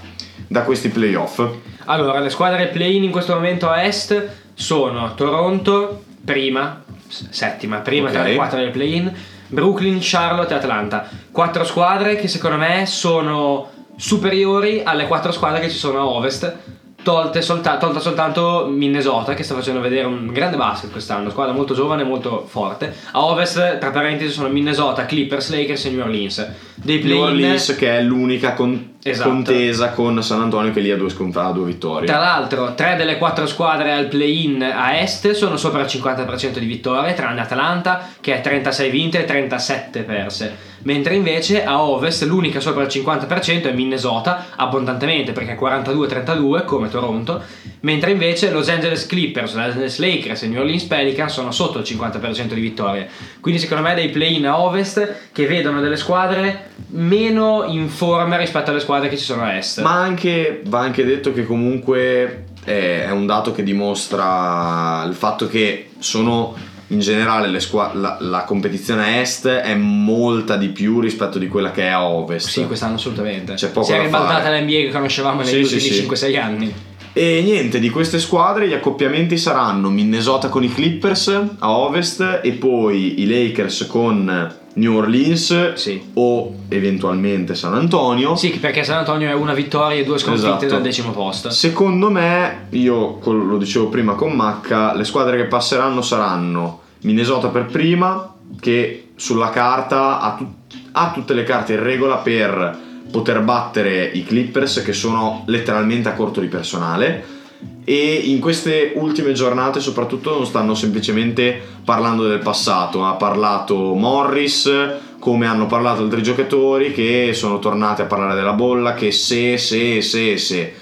da 0.48 0.62
questi 0.64 0.90
playoff. 0.90 1.42
Allora, 1.86 2.20
le 2.20 2.30
squadre 2.30 2.68
play-in 2.68 3.04
in 3.04 3.12
questo 3.12 3.34
momento 3.34 3.70
a 3.70 3.84
est 3.84 4.30
sono 4.54 5.14
Toronto, 5.16 6.04
prima, 6.24 6.84
settima, 7.08 7.78
prima 7.78 8.12
tra 8.12 8.22
Ok. 8.22 8.28
le 8.28 8.36
quattro 8.36 8.60
del 8.60 8.72
play-in, 8.72 9.12
Brooklyn, 9.48 9.98
Charlotte 10.00 10.54
e 10.54 10.58
Atlanta. 10.58 11.10
Quattro 11.32 11.64
squadre 11.64 12.16
che 12.16 12.28
secondo 12.28 12.58
me 12.58 12.86
sono 12.86 13.70
superiori 13.96 14.82
alle 14.84 15.08
quattro 15.08 15.32
squadre 15.32 15.60
che 15.62 15.70
ci 15.70 15.78
sono 15.78 16.00
a 16.00 16.06
ovest. 16.06 16.56
Tolte 17.02 17.42
solta- 17.42 17.78
tolta 17.78 18.00
soltanto 18.00 18.68
Minnesota 18.70 19.34
che 19.34 19.44
sta 19.44 19.56
facendo 19.56 19.80
vedere 19.80 20.06
un 20.06 20.28
grande 20.28 20.58
basket 20.58 20.92
quest'anno, 20.92 21.30
squadra 21.30 21.54
molto 21.54 21.74
giovane 21.74 22.02
e 22.02 22.06
molto 22.06 22.46
forte. 22.48 22.94
A 23.12 23.24
ovest, 23.26 23.78
tra 23.78 23.90
parentesi, 23.92 24.32
sono 24.32 24.50
Minnesota, 24.50 25.06
Clippers, 25.06 25.50
Lakers 25.50 25.86
e 25.86 25.90
New 25.92 26.02
Orleans. 26.02 26.48
Dei 26.76 27.02
New 27.02 27.22
Orleans 27.22 27.76
che 27.78 27.98
è 27.98 28.02
l'unica 28.02 28.54
con- 28.54 28.96
Esatto. 29.02 29.30
contesa 29.30 29.92
con 29.92 30.22
San 30.22 30.42
Antonio 30.42 30.74
che 30.74 30.82
lì 30.82 30.92
ha 30.92 30.98
due, 30.98 31.10
scont- 31.10 31.38
ha 31.38 31.52
due 31.52 31.66
vittorie. 31.66 32.06
Tra 32.06 32.20
l'altro, 32.20 32.76
tre 32.76 32.98
delle 32.98 33.18
quattro 33.18 33.48
squadre 33.48 33.94
al 33.94 34.08
play-in 34.08 34.62
a 34.62 34.98
est 34.98 35.32
sono 35.32 35.56
sopra 35.56 35.80
il 35.80 35.88
50% 35.88 36.58
di 36.58 36.66
vittorie, 36.66 37.14
tranne 37.14 37.40
Atalanta 37.40 38.10
che 38.20 38.36
è 38.36 38.42
36 38.42 38.90
vinte 38.90 39.22
e 39.22 39.26
37 39.26 40.02
perse. 40.02 40.68
Mentre 40.82 41.16
invece 41.16 41.64
a 41.66 41.82
ovest 41.82 42.24
l'unica 42.24 42.60
sopra 42.60 42.84
il 42.84 42.90
50% 42.90 43.64
è 43.64 43.72
Minnesota, 43.72 44.48
abbondantemente 44.56 45.32
perché 45.32 45.54
è 45.54 45.60
42-32 45.60 46.66
come 46.66 46.90
Toronto, 46.90 47.42
mentre 47.82 48.12
invece 48.12 48.52
Los 48.52 48.70
Angeles 48.70 49.06
Clippers, 49.06 49.54
Los 49.54 49.64
Angeles 49.64 49.98
Lakers 50.00 50.44
e 50.44 50.48
New 50.48 50.60
Orleans 50.60 50.84
Pelicans 50.84 51.34
sono 51.34 51.52
sotto 51.52 51.80
il 51.80 51.86
50% 51.86 52.54
di 52.54 52.62
vittorie. 52.62 53.10
Quindi 53.40 53.60
secondo 53.60 53.84
me 53.84 53.94
dei 53.94 54.10
play-in 54.10 54.48
a 54.48 54.60
ovest 54.60 55.30
che 55.32 55.46
vedono 55.46 55.82
delle 55.82 55.98
squadre 55.98 56.68
meno 56.92 57.66
in 57.68 57.90
forma 57.90 58.38
rispetto 58.38 58.72
alle 58.72 58.80
squadre 58.80 58.89
che 59.10 59.18
ci 59.18 59.24
sono 59.24 59.44
a 59.44 59.56
est. 59.56 59.82
Ma 59.82 59.94
anche, 59.94 60.62
va 60.66 60.80
anche 60.80 61.06
detto 61.06 61.34
che 61.34 61.46
comunque 61.46 62.46
è, 62.64 63.06
è 63.06 63.12
un 63.12 63.26
dato 63.26 63.52
che 63.52 63.64
dimostra 63.64 65.04
il 65.08 65.14
fatto 65.14 65.48
che 65.48 65.90
sono 66.00 66.56
in 66.88 67.00
generale 67.00 67.48
le 67.48 67.60
squa- 67.60 67.92
la, 67.94 68.18
la 68.20 68.44
competizione 68.44 69.22
est 69.22 69.48
è 69.48 69.76
molta 69.76 70.56
di 70.56 70.70
più 70.70 71.00
rispetto 71.00 71.38
di 71.38 71.48
quella 71.48 71.72
che 71.72 71.84
è 71.84 71.90
a 71.90 72.08
ovest. 72.08 72.48
Sì, 72.48 72.66
quest'anno 72.66 72.96
assolutamente. 72.96 73.54
C'è 73.54 73.70
poco 73.70 73.86
si 73.86 73.94
è 73.94 74.02
ribaltata 74.02 74.50
l'NBA 74.50 74.72
che 74.72 74.92
conoscevamo 74.92 75.42
negli 75.42 75.66
sì, 75.66 75.76
ultimi 75.76 75.80
sì. 75.82 76.08
5-6 76.08 76.40
anni. 76.40 76.74
E 77.14 77.42
niente, 77.44 77.80
di 77.80 77.90
queste 77.90 78.20
squadre 78.20 78.68
gli 78.68 78.74
accoppiamenti 78.74 79.38
saranno 79.38 79.90
Minnesota 79.90 80.48
con 80.48 80.64
i 80.64 80.72
Clippers 80.72 81.42
a 81.60 81.72
ovest 81.72 82.42
e 82.44 82.52
poi 82.54 83.22
i 83.22 83.28
Lakers 83.28 83.88
con 83.88 84.56
New 84.80 84.96
Orleans 84.98 85.74
Sì. 85.74 86.02
o 86.14 86.54
eventualmente 86.70 87.54
San 87.56 87.74
Antonio. 87.74 88.36
Sì, 88.36 88.50
perché 88.60 88.84
San 88.84 88.98
Antonio 88.98 89.30
è 89.30 89.34
una 89.34 89.54
vittoria 89.54 90.00
e 90.00 90.04
due 90.04 90.18
sconfitte 90.18 90.48
Esatto. 90.48 90.68
dal 90.68 90.82
decimo 90.82 91.12
posto. 91.12 91.50
Secondo 91.50 92.10
me, 92.10 92.68
io 92.70 93.20
lo 93.24 93.58
dicevo 93.58 93.88
prima 93.90 94.14
con 94.14 94.32
Macca, 94.34 94.94
le 94.96 95.04
squadre 95.04 95.38
che 95.38 95.46
passeranno 95.46 96.02
saranno 96.02 96.82
Minnesota 97.02 97.50
per 97.50 97.66
prima, 97.66 98.34
che 98.60 99.10
sulla 99.16 99.50
carta 99.50 100.20
ha, 100.22 100.36
tut- 100.36 100.74
ha 100.94 101.12
tutte 101.14 101.34
le 101.34 101.44
carte 101.44 101.74
in 101.74 101.84
regola 101.84 102.16
per 102.18 102.88
poter 103.12 103.42
battere 103.42 104.06
i 104.06 104.24
Clippers 104.24 104.82
che 104.84 104.94
sono 104.94 105.44
letteralmente 105.48 106.10
a 106.10 106.14
corto 106.14 106.40
di 106.42 106.48
personale 106.48 107.38
e 107.84 108.14
in 108.26 108.40
queste 108.40 108.94
ultime 108.96 109.34
giornate 109.34 109.80
soprattutto 109.80 110.36
non 110.36 110.46
stanno 110.46 110.76
semplicemente 110.76 111.60
parlando 111.84 112.28
del 112.28 112.40
passato, 112.40 113.04
ha 113.06 113.14
parlato 113.14 113.94
Morris 113.94 114.72
come 115.20 115.48
hanno 115.48 115.66
parlato 115.66 116.04
altri 116.04 116.24
giocatori 116.24 116.94
che 116.94 117.32
sono 117.34 117.60
tornati 117.60 118.02
a 118.02 118.06
parlare 118.06 118.36
della 118.36 118.54
bolla 118.54 118.94
che 118.94 119.12
se, 119.12 119.58
se, 119.58 120.02
se, 120.02 120.38
se 120.38 120.74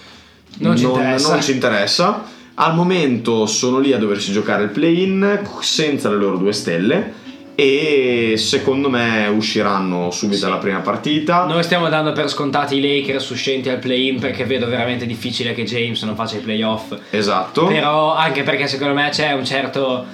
Non 0.60 0.78
ci 0.78 0.86
interessa. 0.86 1.32
non 1.32 1.42
ci 1.42 1.52
interessa. 1.52 2.24
Al 2.60 2.76
momento 2.76 3.46
sono 3.46 3.80
lì 3.80 3.94
a 3.94 3.98
doversi 3.98 4.32
giocare 4.32 4.63
il 4.63 4.70
play-in 4.70 5.48
senza 5.62 6.10
le 6.10 6.16
loro 6.18 6.38
due 6.38 6.54
stelle 6.54 7.16
e 7.60 8.36
secondo 8.38 8.88
me 8.88 9.26
usciranno 9.36 10.12
subito 10.12 10.38
Sì. 10.41 10.46
alla 10.46 10.58
prima 10.58 10.78
partita. 10.82 11.46
Noi 11.46 11.63
stiamo 11.63 11.89
dando 11.89 12.12
per 12.12 12.30
scontati 12.30 12.78
i 12.78 12.82
Lakers 12.82 13.28
uscenti 13.32 13.67
al 13.67 13.80
play-in 13.80 14.20
perché 14.20 14.43
vedo 14.46 14.67
veramente 14.67 15.08
difficile 15.08 15.56
che 15.56 15.63
James 15.63 16.04
non 16.04 16.13
faccia 16.15 16.36
i 16.36 16.41
playoff. 16.41 16.96
Esatto. 17.10 17.65
Però 17.65 18.13
anche 18.13 18.43
perché 18.43 18.67
secondo 18.67 18.93
me 18.93 19.10
c'è 19.10 19.32
un 19.34 19.43
certo, 19.43 20.06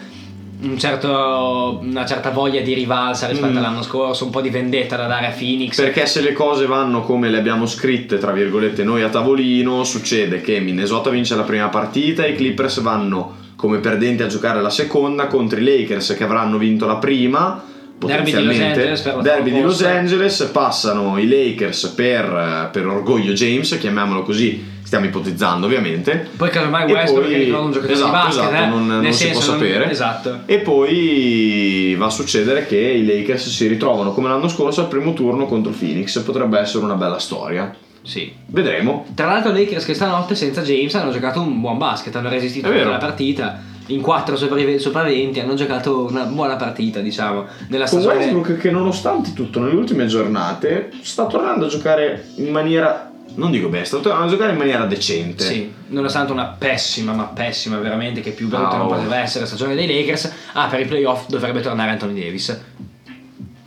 un 0.62 0.80
certo- 0.80 1.80
una 1.84 2.06
certa 2.06 2.30
voglia 2.30 2.62
di 2.62 2.74
rivalsa 2.74 3.28
rispetto 3.28 3.52
Mm. 3.52 3.58
all'anno 3.58 3.82
scorso, 3.82 4.24
un 4.24 4.32
po' 4.32 4.40
di 4.40 4.50
vendetta 4.50 4.96
da 4.96 5.08
dare 5.08 5.26
a 5.28 5.32
Phoenix. 5.38 5.76
Perché 5.76 6.06
se 6.06 6.22
le 6.22 6.32
cose 6.32 6.66
vanno 6.66 7.02
come 7.02 7.28
le 7.30 7.40
abbiamo 7.40 7.66
scritte, 7.66 8.20
tra 8.20 8.32
virgolette, 8.32 8.86
noi 8.86 9.02
a 9.04 9.10
tavolino, 9.10 9.84
succede 9.84 10.40
che 10.40 10.62
Minnesota 10.62 11.10
vince 11.10 11.36
la 11.36 11.44
prima 11.44 11.68
partita 11.68 12.24
e 12.24 12.30
i 12.32 12.36
Clippers 12.38 12.80
vanno 12.80 13.42
come 13.56 13.80
perdenti 13.80 14.24
a 14.24 14.28
giocare 14.28 14.62
la 14.62 14.70
seconda 14.70 15.28
contro 15.28 15.60
i 15.60 15.64
Lakers 15.64 16.16
che 16.18 16.24
avranno 16.24 16.58
vinto 16.58 16.86
la 16.86 16.98
prima. 16.98 17.64
Derby 17.98 18.34
di 18.36 18.44
Los. 18.44 18.60
Angeles 18.60 19.22
Derby 19.22 19.52
di 19.52 19.62
Los. 19.62 19.82
Angeles, 19.84 20.50
passano 20.52 21.18
i 21.18 21.28
Lakers 21.28 21.88
per, 21.96 22.70
per 22.72 22.86
orgoglio 22.86 23.32
James, 23.32 23.78
chiamiamolo 23.80 24.24
così, 24.24 24.62
stiamo 24.84 25.06
ipotizzando 25.06 25.66
ovviamente. 25.66 26.28
Poi 26.36 26.50
casomai 26.50 26.92
Westbrook 26.92 27.30
è 27.30 27.38
ritornato 27.38 27.66
un 27.66 27.72
giocatore 27.72 27.94
esatto, 27.94 28.12
di 28.12 28.18
basket, 28.18 28.44
esatto, 28.44 28.64
eh? 28.64 28.68
non- 28.68 28.88
non 28.88 29.14
si 29.14 29.24
senso, 29.24 29.40
può 29.40 29.54
sapere. 29.54 29.92
Esatto. 29.92 30.40
E 30.46 30.60
poi 30.60 31.96
va 31.98 32.06
a 32.08 32.10
succedere 32.10 32.66
che 32.66 32.78
i 32.78 33.06
Lakers 33.06 33.48
si 33.50 33.68
ritrovano 33.68 34.12
come 34.12 34.28
l'anno 34.28 34.50
scorso 34.50 34.82
al 34.82 34.88
primo 34.88 35.14
turno 35.14 35.46
contro 35.46 35.72
Phoenix. 35.72 36.20
Potrebbe 36.20 36.60
essere 36.60 36.84
una 36.84 36.96
bella 36.96 37.20
storia. 37.20 37.74
Sì. 38.04 38.34
Vedremo. 38.48 39.06
Tra 39.16 39.28
l'altro 39.28 39.52
i 39.52 39.56
Lakers 39.56 39.86
che 39.86 39.94
stanotte 39.94 40.36
senza 40.36 40.62
James 40.62 40.94
hanno 40.96 41.12
giocato 41.12 41.42
un 41.42 41.60
buon 41.62 41.78
basket, 41.78 42.16
hanno 42.16 42.30
resistito 42.30 42.70
tutta 42.70 42.90
la 42.90 42.98
partita. 42.98 43.72
In 43.88 44.00
4 44.02 44.38
sopra, 44.38 44.62
sopra 44.78 45.04
20 45.04 45.40
hanno 45.42 45.56
giocato 45.56 46.06
una 46.06 46.24
buona 46.24 46.56
partita, 46.56 47.02
diciamo, 47.02 47.46
nella 47.68 47.86
Con 47.86 48.00
stagione. 48.00 48.26
Westbrook 48.26 48.58
che 48.58 48.72
nonostante 48.72 49.34
tutto 49.34 49.60
nelle 49.60 49.76
ultime 49.76 50.06
giornate 50.06 50.92
sta 51.02 51.26
tornando 51.26 51.66
a 51.66 51.68
giocare 51.68 52.28
in 52.36 52.50
maniera 52.52 53.12
non 53.36 53.50
dico 53.52 53.68
bene, 53.68 53.86
tornano 53.86 54.26
a 54.26 54.28
giocare 54.28 54.52
in 54.52 54.58
maniera 54.58 54.86
decente. 54.86 55.44
Sì, 55.44 55.72
nonostante 55.88 56.32
una 56.32 56.56
pessima, 56.58 57.14
ma 57.14 57.24
pessima 57.24 57.78
veramente, 57.80 58.22
che 58.22 58.32
più 58.32 58.48
brutta 58.48 58.70
Ah, 58.70 58.78
non 58.78 58.86
oh. 58.88 58.96
poteva 58.96 59.18
essere 59.18 59.42
la 59.42 59.48
stagione 59.48 59.76
dei 59.76 59.88
Lakers, 59.88 60.32
ah, 60.54 60.68
per 60.68 60.82
i 60.82 60.86
playoff 60.86 61.28
dovrebbe 61.28 61.62
tornare 61.62 61.92
Anthony 61.92 62.22
Davis. 62.22 62.62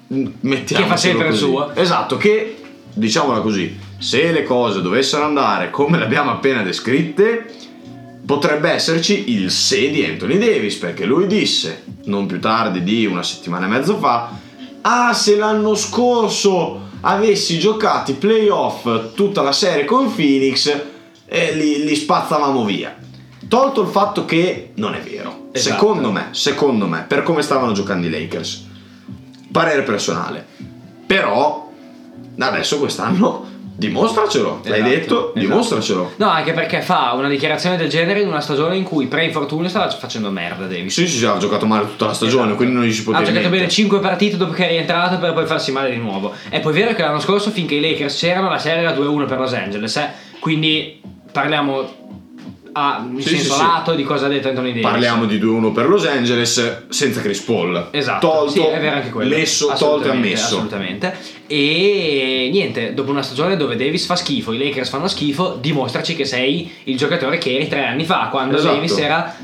Mettiamocelo 0.09 0.81
Che 0.81 0.87
fa 0.87 0.97
sempre 0.97 1.29
il 1.29 1.35
suo. 1.35 1.75
Esatto, 1.75 2.17
che 2.17 2.57
diciamola 2.93 3.41
così, 3.41 3.77
se 3.99 4.31
le 4.31 4.43
cose 4.43 4.83
dovessero 4.83 5.25
andare 5.25 5.71
come 5.71 5.99
le 5.99 6.05
abbiamo 6.05 6.31
appena 6.31 6.63
descritte, 6.63 7.47
potrebbe 8.25 8.71
esserci 8.71 9.33
il 9.33 9.51
se 9.51 9.91
di 9.91 10.05
Anthony 10.05 10.39
Davis, 10.39 10.77
perché 10.77 11.05
lui 11.05 11.27
disse, 11.27 11.85
non 12.05 12.27
più 12.27 12.41
tardi 12.41 12.83
di 12.83 13.07
una 13.07 13.23
settimana 13.23 13.67
e 13.67 13.69
mezzo 13.69 13.99
fa, 13.99 14.31
ah 14.83 15.13
se 15.13 15.37
l'anno 15.37 15.75
scorso 15.75 16.85
avessi 17.01 17.59
giocato 17.59 18.11
i 18.11 18.15
playoff 18.15 19.15
tutta 19.15 19.43
la 19.43 19.53
serie 19.53 19.85
con 19.85 20.13
Phoenix, 20.13 20.77
eh, 21.27 21.55
li, 21.55 21.85
li 21.85 21.95
spazzavamo 21.95 22.65
via. 22.65 22.97
Tolto 23.49 23.83
il 23.83 23.89
fatto 23.89 24.25
che 24.25 24.73
non 24.75 24.95
è 24.95 25.01
vero, 25.01 25.49
Esatto. 25.53 25.75
secondo 25.75 26.11
me, 26.11 26.29
secondo 26.33 26.87
me, 26.87 27.05
per 27.07 27.23
come 27.23 27.43
stavano 27.43 27.73
giocando 27.73 28.07
i 28.07 28.11
Lakers 28.11 28.67
parere 29.53 29.83
personale. 29.83 30.45
Però 31.07 31.71
adesso 32.39 32.79
quest'anno 32.79 33.55
dimostracelo. 33.77 34.61
L'hai 34.65 34.79
Esatto, 34.81 34.89
detto, 34.91 35.15
esatto. 35.35 35.39
dimostracelo. 35.39 36.13
No, 36.17 36.29
anche 36.29 36.53
perché 36.53 36.81
fa 36.81 37.13
una 37.15 37.29
dichiarazione 37.29 37.77
del 37.77 37.89
genere 37.89 38.21
in 38.21 38.29
una 38.29 38.41
stagione 38.41 38.77
in 38.77 38.83
cui 38.85 39.07
pre-infortunio 39.07 39.69
stava 39.69 39.91
facendo 39.91 40.31
merda 40.31 40.65
Davis. 40.67 40.93
Sì, 40.95 41.07
sì, 41.07 41.19
sì, 41.19 41.25
ha 41.27 41.37
giocato 41.37 41.67
male 41.67 41.87
tutta 41.87 42.07
la 42.07 42.13
stagione, 42.15 42.43
Esatto. 42.45 42.57
quindi 42.57 42.75
non 42.75 42.85
gli 42.85 42.93
si 42.93 43.03
può 43.03 43.13
Ha 43.13 43.19
giocato 43.19 43.33
niente. 43.39 43.51
bene 43.57 43.69
5 43.69 43.99
partite 44.01 44.37
dopo 44.37 44.53
che 44.53 44.67
è 44.67 44.71
rientrato 44.71 45.19
per 45.19 45.33
poi 45.33 45.47
farsi 45.47 45.73
male 45.73 45.91
di 45.91 45.97
nuovo. 45.99 46.33
È 46.49 46.61
poi 46.61 46.73
vero 46.73 46.95
che 46.95 47.03
l'anno 47.03 47.21
scorso, 47.21 47.51
finché 47.51 47.75
i 47.77 47.81
Lakers 47.81 48.17
c'erano, 48.19 48.49
la 48.49 48.59
serie 48.59 48.83
era 48.83 48.93
2-1 48.95 49.27
per 49.27 49.39
Los 49.39 49.53
Angeles. 49.53 49.97
eh. 49.97 50.09
Quindi 50.41 51.01
parliamo 51.33 52.05
a 52.73 53.03
in 53.11 53.21
Sì, 53.23 53.29
senso 53.37 53.53
sì, 53.55 53.59
sì. 53.59 53.67
lato 53.67 53.95
di 53.95 54.03
cosa 54.05 54.27
ha 54.27 54.29
detto 54.29 54.49
Anthony 54.49 54.69
Davis. 54.69 54.83
Parliamo 54.83 55.25
di 55.25 55.39
2-1 55.41 55.73
per 55.73 55.89
Los 55.89 56.05
Angeles 56.07 56.85
senza 56.91 57.21
Chris 57.23 57.41
Paul. 57.41 57.89
Esatto, 57.91 58.27
Tolto, 58.29 58.51
sì, 58.51 58.61
è 58.61 58.79
vero 58.81 58.97
anche 58.97 59.09
quello. 59.11 59.35
messo, 59.35 59.73
tolto 59.79 60.09
e 60.09 60.11
ammesso. 60.11 60.45
Assolutamente. 60.57 61.17
E 61.49 62.49
niente, 62.53 62.93
dopo 62.95 63.11
una 63.11 63.23
stagione 63.23 63.57
dove 63.57 63.77
Davis 63.77 64.05
fa 64.07 64.17
schifo, 64.17 64.53
i 64.53 64.59
Lakers 64.59 64.89
fanno 64.89 65.07
schifo, 65.07 65.57
dimostraci 65.61 66.17
che 66.17 66.25
sei 66.25 66.71
il 66.85 66.97
giocatore 66.97 67.39
che 67.39 67.55
eri 67.55 67.69
tre 67.69 67.85
anni 67.85 68.05
fa, 68.05 68.29
quando 68.31 68.57
Esatto. 68.57 68.75
Davis 68.75 68.99
era 68.99 69.37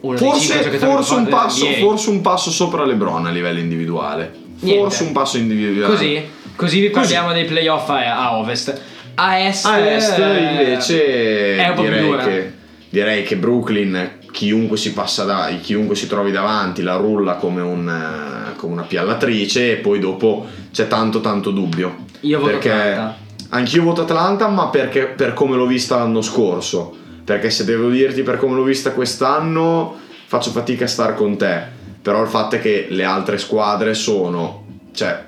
uno 0.00 0.16
dei 0.16 0.28
Forse, 0.28 0.62
giocatori 0.62 0.78
forse, 0.78 1.14
un 1.14 1.26
passo, 1.26 1.66
forse 1.66 2.10
un 2.10 2.20
passo 2.22 2.50
sopra 2.50 2.84
LeBron 2.84 3.26
a 3.26 3.30
livello 3.30 3.58
individuale. 3.58 4.32
Niente. 4.60 4.80
Forse 4.80 5.02
un 5.02 5.12
passo 5.12 5.36
individuale. 5.36 5.92
Così, 5.92 6.22
così 6.56 6.80
vi 6.80 6.90
parliamo 6.90 7.32
dei 7.32 7.44
playoff 7.44 7.88
a, 7.90 8.28
a 8.28 8.36
ovest. 8.38 8.80
A 9.16 9.38
est, 9.40 9.66
A 9.66 9.78
est 9.78 10.18
eh, 10.18 10.38
invece 10.38 11.56
è 11.56 11.68
un 11.68 11.74
po' 11.74 11.82
più 11.82 11.98
dura. 11.98 12.24
che, 12.24 12.52
direi 12.88 13.22
che 13.22 13.36
Brooklyn, 13.36 14.18
chiunque 14.30 14.76
si 14.76 14.92
passa 14.92 15.24
da, 15.24 15.50
chiunque 15.60 15.94
si 15.96 16.06
trovi 16.06 16.30
davanti, 16.30 16.82
la 16.82 16.96
rulla 16.96 17.34
come, 17.34 17.60
un, 17.60 17.88
eh, 17.88 18.56
come 18.56 18.72
una 18.72 18.82
piallatrice 18.82 19.72
e 19.72 19.76
poi 19.76 19.98
dopo 19.98 20.46
c'è 20.72 20.88
tanto 20.88 21.20
tanto 21.20 21.50
dubbio. 21.50 22.04
Io 22.20 22.38
voto 22.38 22.50
perché 22.50 22.72
Atlanta. 22.72 23.16
Anch'io 23.50 23.82
voto 23.82 24.02
Atlanta, 24.02 24.48
ma 24.48 24.68
perché 24.68 25.06
per 25.06 25.32
come 25.32 25.56
l'ho 25.56 25.66
vista 25.66 25.96
l'anno 25.96 26.22
scorso. 26.22 26.96
Perché 27.24 27.50
se 27.50 27.64
devo 27.64 27.88
dirti 27.88 28.22
per 28.22 28.38
come 28.38 28.54
l'ho 28.54 28.62
vista 28.62 28.92
quest'anno, 28.92 29.96
faccio 30.26 30.50
fatica 30.50 30.84
a 30.84 30.88
star 30.88 31.14
con 31.14 31.36
te. 31.36 31.62
Però 32.00 32.22
il 32.22 32.28
fatto 32.28 32.56
è 32.56 32.60
che 32.60 32.86
le 32.90 33.04
altre 33.04 33.38
squadre 33.38 33.94
sono, 33.94 34.64
cioè, 34.92 35.24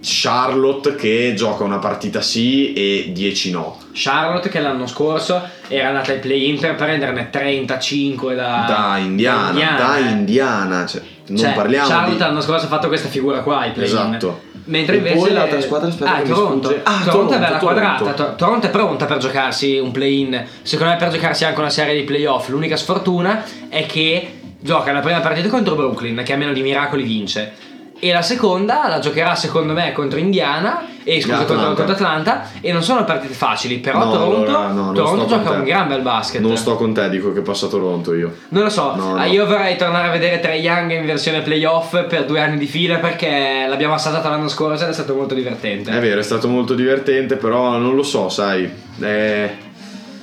Charlotte 0.00 0.94
che 0.94 1.34
gioca 1.36 1.64
una 1.64 1.78
partita 1.78 2.20
sì 2.20 2.72
e 2.72 3.10
10 3.12 3.50
no. 3.50 3.78
Charlotte 3.92 4.48
che 4.48 4.60
l'anno 4.60 4.86
scorso 4.86 5.42
era 5.68 5.88
andata 5.88 6.12
ai 6.12 6.18
play-in 6.18 6.58
per 6.58 6.76
prenderne 6.76 7.30
35 7.30 8.34
da, 8.34 8.64
Da 8.66 8.98
Indiana, 8.98 9.76
da 9.76 9.98
eh. 9.98 10.10
Indiana, 10.10 10.86
cioè, 10.86 11.02
non 11.28 11.38
Cioè, 11.38 11.52
parliamo 11.52 11.88
Charlotte 11.88 12.12
di... 12.12 12.18
l'anno 12.20 12.40
scorso 12.40 12.66
ha 12.66 12.68
fatto 12.68 12.88
questa 12.88 13.08
figura 13.08 13.40
qua 13.40 13.60
ai 13.60 13.72
play-in. 13.72 13.94
Esatto. 13.94 14.46
Mentre 14.68 14.96
E 14.96 14.98
invece 14.98 15.16
poi 15.16 15.32
l'altra 15.32 15.60
squadra, 15.62 15.88
aspetta 15.88 16.14
ah, 16.14 16.20
Toronto. 16.20 16.68
sfugge. 16.68 16.80
Ah, 16.84 16.90
Toronto, 16.90 17.10
Toronto, 17.10 17.34
è 17.34 17.38
bella 17.38 17.58
Toronto. 17.58 17.64
quadrata. 17.66 18.12
To- 18.12 18.34
Toronto 18.36 18.66
è 18.66 18.70
pronta 18.70 19.06
per 19.06 19.16
giocarsi 19.16 19.78
un 19.78 19.90
play-in. 19.90 20.44
Secondo 20.62 20.92
me 20.92 20.98
per 20.98 21.10
giocarsi 21.10 21.44
anche 21.44 21.58
una 21.58 21.70
serie 21.70 21.94
di 21.94 22.02
playoff. 22.02 22.48
L'unica 22.48 22.76
sfortuna 22.76 23.44
è 23.70 23.86
che 23.86 24.40
gioca 24.60 24.92
la 24.92 25.00
prima 25.00 25.20
partita 25.20 25.48
contro 25.48 25.74
Brooklyn, 25.74 26.22
che 26.22 26.34
a 26.34 26.36
meno 26.36 26.52
di 26.52 26.60
miracoli 26.60 27.02
vince. 27.02 27.52
E 28.00 28.12
la 28.12 28.22
seconda 28.22 28.86
la 28.88 29.00
giocherà 29.00 29.34
secondo 29.34 29.72
me 29.72 29.90
contro 29.92 30.18
Indiana 30.20 30.86
e 31.02 31.20
scusa 31.20 31.38
contro, 31.38 31.54
Atlanta. 31.54 31.74
contro 31.74 31.94
Atlanta 31.94 32.50
e 32.60 32.72
non 32.72 32.82
sono 32.82 33.04
partite 33.04 33.34
facili, 33.34 33.78
però 33.78 34.04
No, 34.04 34.12
Toronto, 34.12 34.50
allora, 34.50 34.68
no, 34.68 34.92
Toronto 34.92 35.26
gioca 35.26 35.50
un 35.50 35.64
gran 35.64 35.88
bel 35.88 36.02
basket. 36.02 36.40
Non 36.40 36.56
sto 36.56 36.76
con 36.76 36.92
te, 36.94 37.08
dico 37.08 37.32
che 37.32 37.40
passa 37.40 37.66
Toronto 37.66 38.14
io. 38.14 38.32
Non 38.50 38.62
lo 38.62 38.68
so, 38.70 38.94
No, 38.94 39.14
ah, 39.16 39.24
no. 39.24 39.32
io 39.32 39.46
vorrei 39.46 39.76
tornare 39.76 40.08
a 40.08 40.10
vedere 40.12 40.38
Trae 40.38 40.58
Young 40.58 40.92
in 40.92 41.06
versione 41.06 41.40
playoff 41.40 42.04
per 42.06 42.24
due 42.24 42.40
anni 42.40 42.56
di 42.56 42.66
fila 42.66 42.98
perché 42.98 43.66
l'abbiamo 43.68 43.94
assaggiata 43.94 44.28
l'anno 44.28 44.48
scorso 44.48 44.84
ed 44.84 44.90
è 44.90 44.92
stato 44.92 45.14
molto 45.14 45.34
divertente. 45.34 45.90
È 45.90 45.98
vero, 45.98 46.20
è 46.20 46.24
stato 46.24 46.46
molto 46.46 46.74
divertente, 46.74 47.34
però 47.34 47.78
non 47.78 47.96
lo 47.96 48.02
so, 48.04 48.28
sai. 48.28 48.70
eh, 49.00 49.66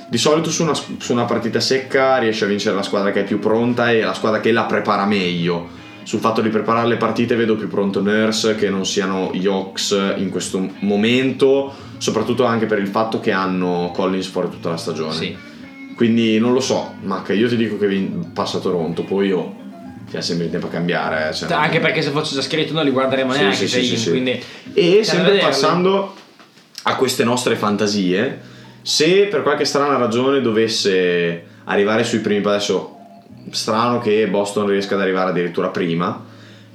di 0.08 0.18
solito 0.18 0.50
su 0.50 0.62
una, 0.62 0.72
su 0.74 1.12
una 1.12 1.24
partita 1.24 1.60
secca 1.60 2.16
riesce 2.18 2.44
a 2.44 2.48
vincere 2.48 2.74
la 2.76 2.82
squadra 2.82 3.10
che 3.10 3.20
è 3.20 3.24
più 3.24 3.38
pronta 3.38 3.90
e 3.90 4.00
la 4.00 4.14
squadra 4.14 4.40
che 4.40 4.52
la 4.52 4.62
prepara 4.62 5.04
meglio. 5.04 5.84
Sul 6.06 6.20
fatto 6.20 6.40
di 6.40 6.50
preparare 6.50 6.86
le 6.86 6.96
partite 6.98 7.34
vedo 7.34 7.56
più 7.56 7.66
pronto 7.66 8.00
Nurse 8.00 8.54
che 8.54 8.70
non 8.70 8.86
siano 8.86 9.30
gli 9.34 9.46
Hawks 9.48 9.90
in 10.18 10.30
questo 10.30 10.64
momento, 10.78 11.74
soprattutto 11.98 12.44
anche 12.44 12.66
per 12.66 12.78
il 12.78 12.86
fatto 12.86 13.18
che 13.18 13.32
hanno 13.32 13.90
Collins 13.92 14.28
fuori 14.28 14.48
tutta 14.48 14.68
la 14.70 14.76
stagione. 14.76 15.12
Sì. 15.12 15.36
Quindi 15.96 16.38
non 16.38 16.52
lo 16.52 16.60
so, 16.60 16.94
Mac, 17.02 17.30
io 17.30 17.48
ti 17.48 17.56
dico 17.56 17.76
che 17.76 17.88
vin- 17.88 18.30
passa 18.32 18.58
Toronto, 18.60 19.02
poi 19.02 19.26
io 19.26 19.54
c'è 20.08 20.20
sempre 20.20 20.44
il 20.44 20.52
tempo 20.52 20.66
a 20.68 20.70
cambiare. 20.70 21.34
cioè, 21.34 21.48
non- 21.48 21.58
Anche 21.58 21.80
perché 21.80 22.02
se 22.02 22.10
fosse 22.10 22.34
già 22.36 22.42
scritto 22.42 22.72
non 22.72 22.84
li 22.84 22.92
guarderemo 22.92 23.32
Sì, 23.32 23.38
neanche 23.40 23.66
sì, 23.66 23.82
sì, 23.82 23.96
sì. 23.96 24.10
quindi 24.10 24.40
E 24.74 24.96
da 24.98 25.02
sempre 25.04 25.24
vederli. 25.32 25.40
passando 25.40 26.14
a 26.82 26.94
queste 26.94 27.24
nostre 27.24 27.56
fantasie, 27.56 28.40
se 28.80 29.26
per 29.28 29.42
qualche 29.42 29.64
strana 29.64 29.96
ragione 29.96 30.40
dovesse 30.40 31.44
arrivare 31.64 32.04
sui 32.04 32.20
primi 32.20 32.44
adesso 32.46 32.95
strano 33.50 33.98
che 33.98 34.26
Boston 34.28 34.66
riesca 34.68 34.94
ad 34.94 35.00
arrivare 35.00 35.30
addirittura 35.30 35.68
prima, 35.68 36.22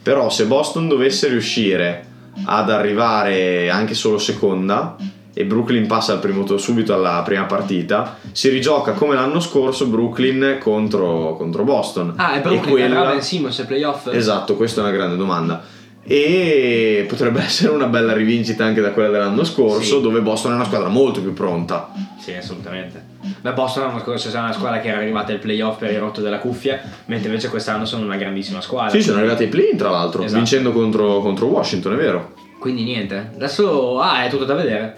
però 0.02 0.30
se 0.30 0.46
Boston 0.46 0.88
dovesse 0.88 1.28
riuscire 1.28 2.06
ad 2.46 2.70
arrivare 2.70 3.70
anche 3.70 3.94
solo 3.94 4.18
seconda 4.18 4.96
e 5.34 5.46
Brooklyn 5.46 5.88
passa 5.88 6.14
al 6.14 6.20
primo 6.20 6.44
to- 6.44 6.58
subito 6.58 6.94
alla 6.94 7.22
prima 7.24 7.44
partita, 7.46 8.18
si 8.32 8.50
rigioca 8.50 8.92
come 8.94 9.16
l'anno 9.16 9.40
scorso 9.40 9.86
Brooklyn 9.88 10.58
contro, 10.62 11.36
contro 11.38 11.64
Boston. 11.64 12.14
Ah, 12.18 12.34
è 12.34 12.38
E 12.38 12.42
Brooklyn, 12.42 12.70
quella- 12.70 12.86
andrà 12.98 13.12
Ben 13.12 13.22
Simmons 13.22 13.60
ai 13.60 13.66
playoff? 13.66 14.08
Esatto, 14.12 14.56
questa 14.56 14.82
è 14.82 14.84
una 14.84 14.94
grande 14.94 15.16
domanda. 15.16 15.64
E 16.04 17.06
potrebbe 17.08 17.42
essere 17.44 17.72
una 17.72 17.86
bella 17.88 18.14
rivincita 18.14 18.66
anche 18.66 18.82
da 18.82 18.92
quella 18.92 19.10
dell'anno 19.10 19.44
scorso, 19.44 19.98
Sì. 19.98 20.02
dove 20.02 20.22
Boston 20.22 20.54
è 20.54 20.56
una 20.56 20.66
squadra 20.66 20.88
molto 20.90 21.22
più 21.22 21.34
pronta. 21.34 21.92
Sì, 22.20 22.34
assolutamente. 22.34 23.10
La 23.42 23.52
Boston 23.52 23.86
l'anno 23.88 24.00
scorso 24.00 24.30
era 24.30 24.40
una 24.40 24.54
squadra 24.54 24.80
che 24.80 24.90
era 24.90 24.98
arrivata 24.98 25.32
ai 25.32 25.38
playoff 25.40 25.78
per 25.78 25.92
il 25.92 26.00
rotto 26.00 26.22
della 26.22 26.40
cuffia, 26.40 26.82
mentre 27.06 27.30
invece 27.30 27.50
quest'anno 27.50 27.86
sono 27.86 28.06
una 28.06 28.16
grandissima 28.18 28.62
squadra. 28.62 28.90
Sì, 28.92 29.02
sono 29.02 29.20
arrivati 29.20 29.44
ai 29.44 29.50
play 29.50 29.76
tra 29.76 29.90
l'altro, 29.90 30.22
Esatto. 30.24 30.38
vincendo 30.38 30.72
contro, 30.72 31.20
contro 31.20 31.46
Washington, 31.48 31.94
è 31.94 31.98
vero. 31.98 32.34
Quindi 32.60 32.84
niente, 32.84 33.32
adesso 33.36 34.00
ah, 34.00 34.24
è 34.24 34.30
tutto 34.30 34.46
da 34.46 34.54
vedere. 34.54 34.96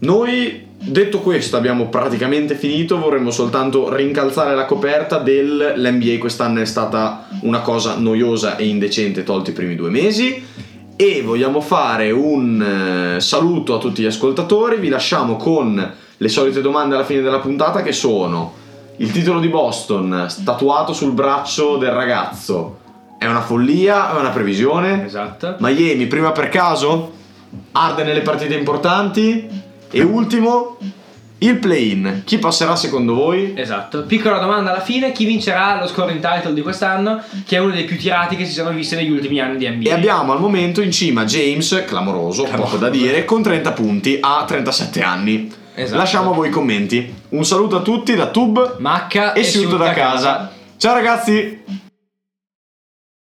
Noi, 0.00 0.66
detto 0.78 1.20
questo, 1.20 1.56
abbiamo 1.56 1.88
praticamente 1.88 2.54
finito. 2.54 2.98
Vorremmo 2.98 3.30
soltanto 3.30 3.94
rincalzare 3.94 4.54
la 4.54 4.64
coperta 4.64 5.18
del 5.18 5.74
l'NBA 5.76 6.18
quest'anno 6.18 6.60
è 6.60 6.64
stata 6.64 7.28
una 7.42 7.60
cosa 7.60 7.96
noiosa 7.96 8.56
e 8.56 8.66
indecente, 8.66 9.22
tolti 9.22 9.50
i 9.50 9.52
primi 9.52 9.76
due 9.76 9.90
mesi. 9.90 10.44
E 10.94 11.22
vogliamo 11.22 11.60
fare 11.60 12.10
un 12.10 13.14
eh, 13.16 13.20
saluto 13.20 13.74
a 13.74 13.78
tutti 13.78 14.02
gli 14.02 14.06
ascoltatori. 14.06 14.76
Vi 14.76 14.88
lasciamo 14.88 15.36
con 15.36 15.94
le 16.16 16.28
solite 16.28 16.60
domande 16.60 16.94
alla 16.94 17.04
fine 17.04 17.22
della 17.22 17.40
puntata, 17.40 17.82
che 17.82 17.92
sono 17.92 18.54
il 18.96 19.10
titolo 19.10 19.40
di 19.40 19.48
Boston 19.48 20.26
statuato 20.28 20.92
sul 20.92 21.12
braccio 21.12 21.76
del 21.76 21.90
ragazzo. 21.90 22.78
È 23.18 23.26
una 23.26 23.40
follia? 23.40 24.14
È 24.14 24.18
una 24.18 24.30
previsione? 24.30 25.04
Esatto. 25.04 25.56
Miami 25.58 26.06
prima 26.06 26.32
per 26.32 26.48
caso? 26.48 27.12
Arde 27.72 28.04
nelle 28.04 28.20
partite 28.20 28.54
importanti? 28.54 29.48
E 29.90 30.02
ultimo, 30.02 30.78
il 31.42 31.56
play-in. 31.56 32.22
Chi 32.24 32.38
passerà 32.38 32.76
secondo 32.76 33.14
voi? 33.14 33.52
Esatto. 33.56 34.02
Piccola 34.02 34.38
domanda 34.38 34.70
alla 34.70 34.80
fine, 34.80 35.12
chi 35.12 35.24
vincerà 35.24 35.80
lo 35.80 35.86
scoring 35.86 36.20
title 36.20 36.54
di 36.54 36.62
quest'anno, 36.62 37.22
che 37.44 37.56
è 37.56 37.58
uno 37.60 37.72
dei 37.72 37.84
più 37.84 37.98
tirati 37.98 38.36
che 38.36 38.44
si 38.44 38.52
sono 38.52 38.70
visti 38.70 38.94
negli 38.94 39.10
ultimi 39.10 39.40
anni 39.40 39.58
di 39.58 39.68
NBA. 39.68 39.90
E 39.90 39.92
abbiamo 39.92 40.32
al 40.32 40.40
momento 40.40 40.80
in 40.80 40.92
cima 40.92 41.24
James, 41.24 41.84
clamoroso, 41.86 42.44
poco 42.44 42.76
da 42.76 42.88
dire, 42.88 43.24
con 43.24 43.42
30 43.42 43.72
punti 43.72 44.18
a 44.20 44.44
37 44.46 45.02
anni. 45.02 45.52
Esatto. 45.74 45.96
Lasciamo 45.96 46.30
a 46.30 46.34
voi 46.34 46.48
i 46.48 46.50
commenti. 46.50 47.12
Un 47.30 47.44
saluto 47.44 47.76
a 47.76 47.80
tutti 47.80 48.14
da 48.14 48.26
Tub 48.26 48.76
Macca 48.78 49.32
e 49.32 49.42
Siuto 49.42 49.76
da 49.76 49.92
casa. 49.92 50.52
Ciao 50.76 50.94
ragazzi! 50.94 51.81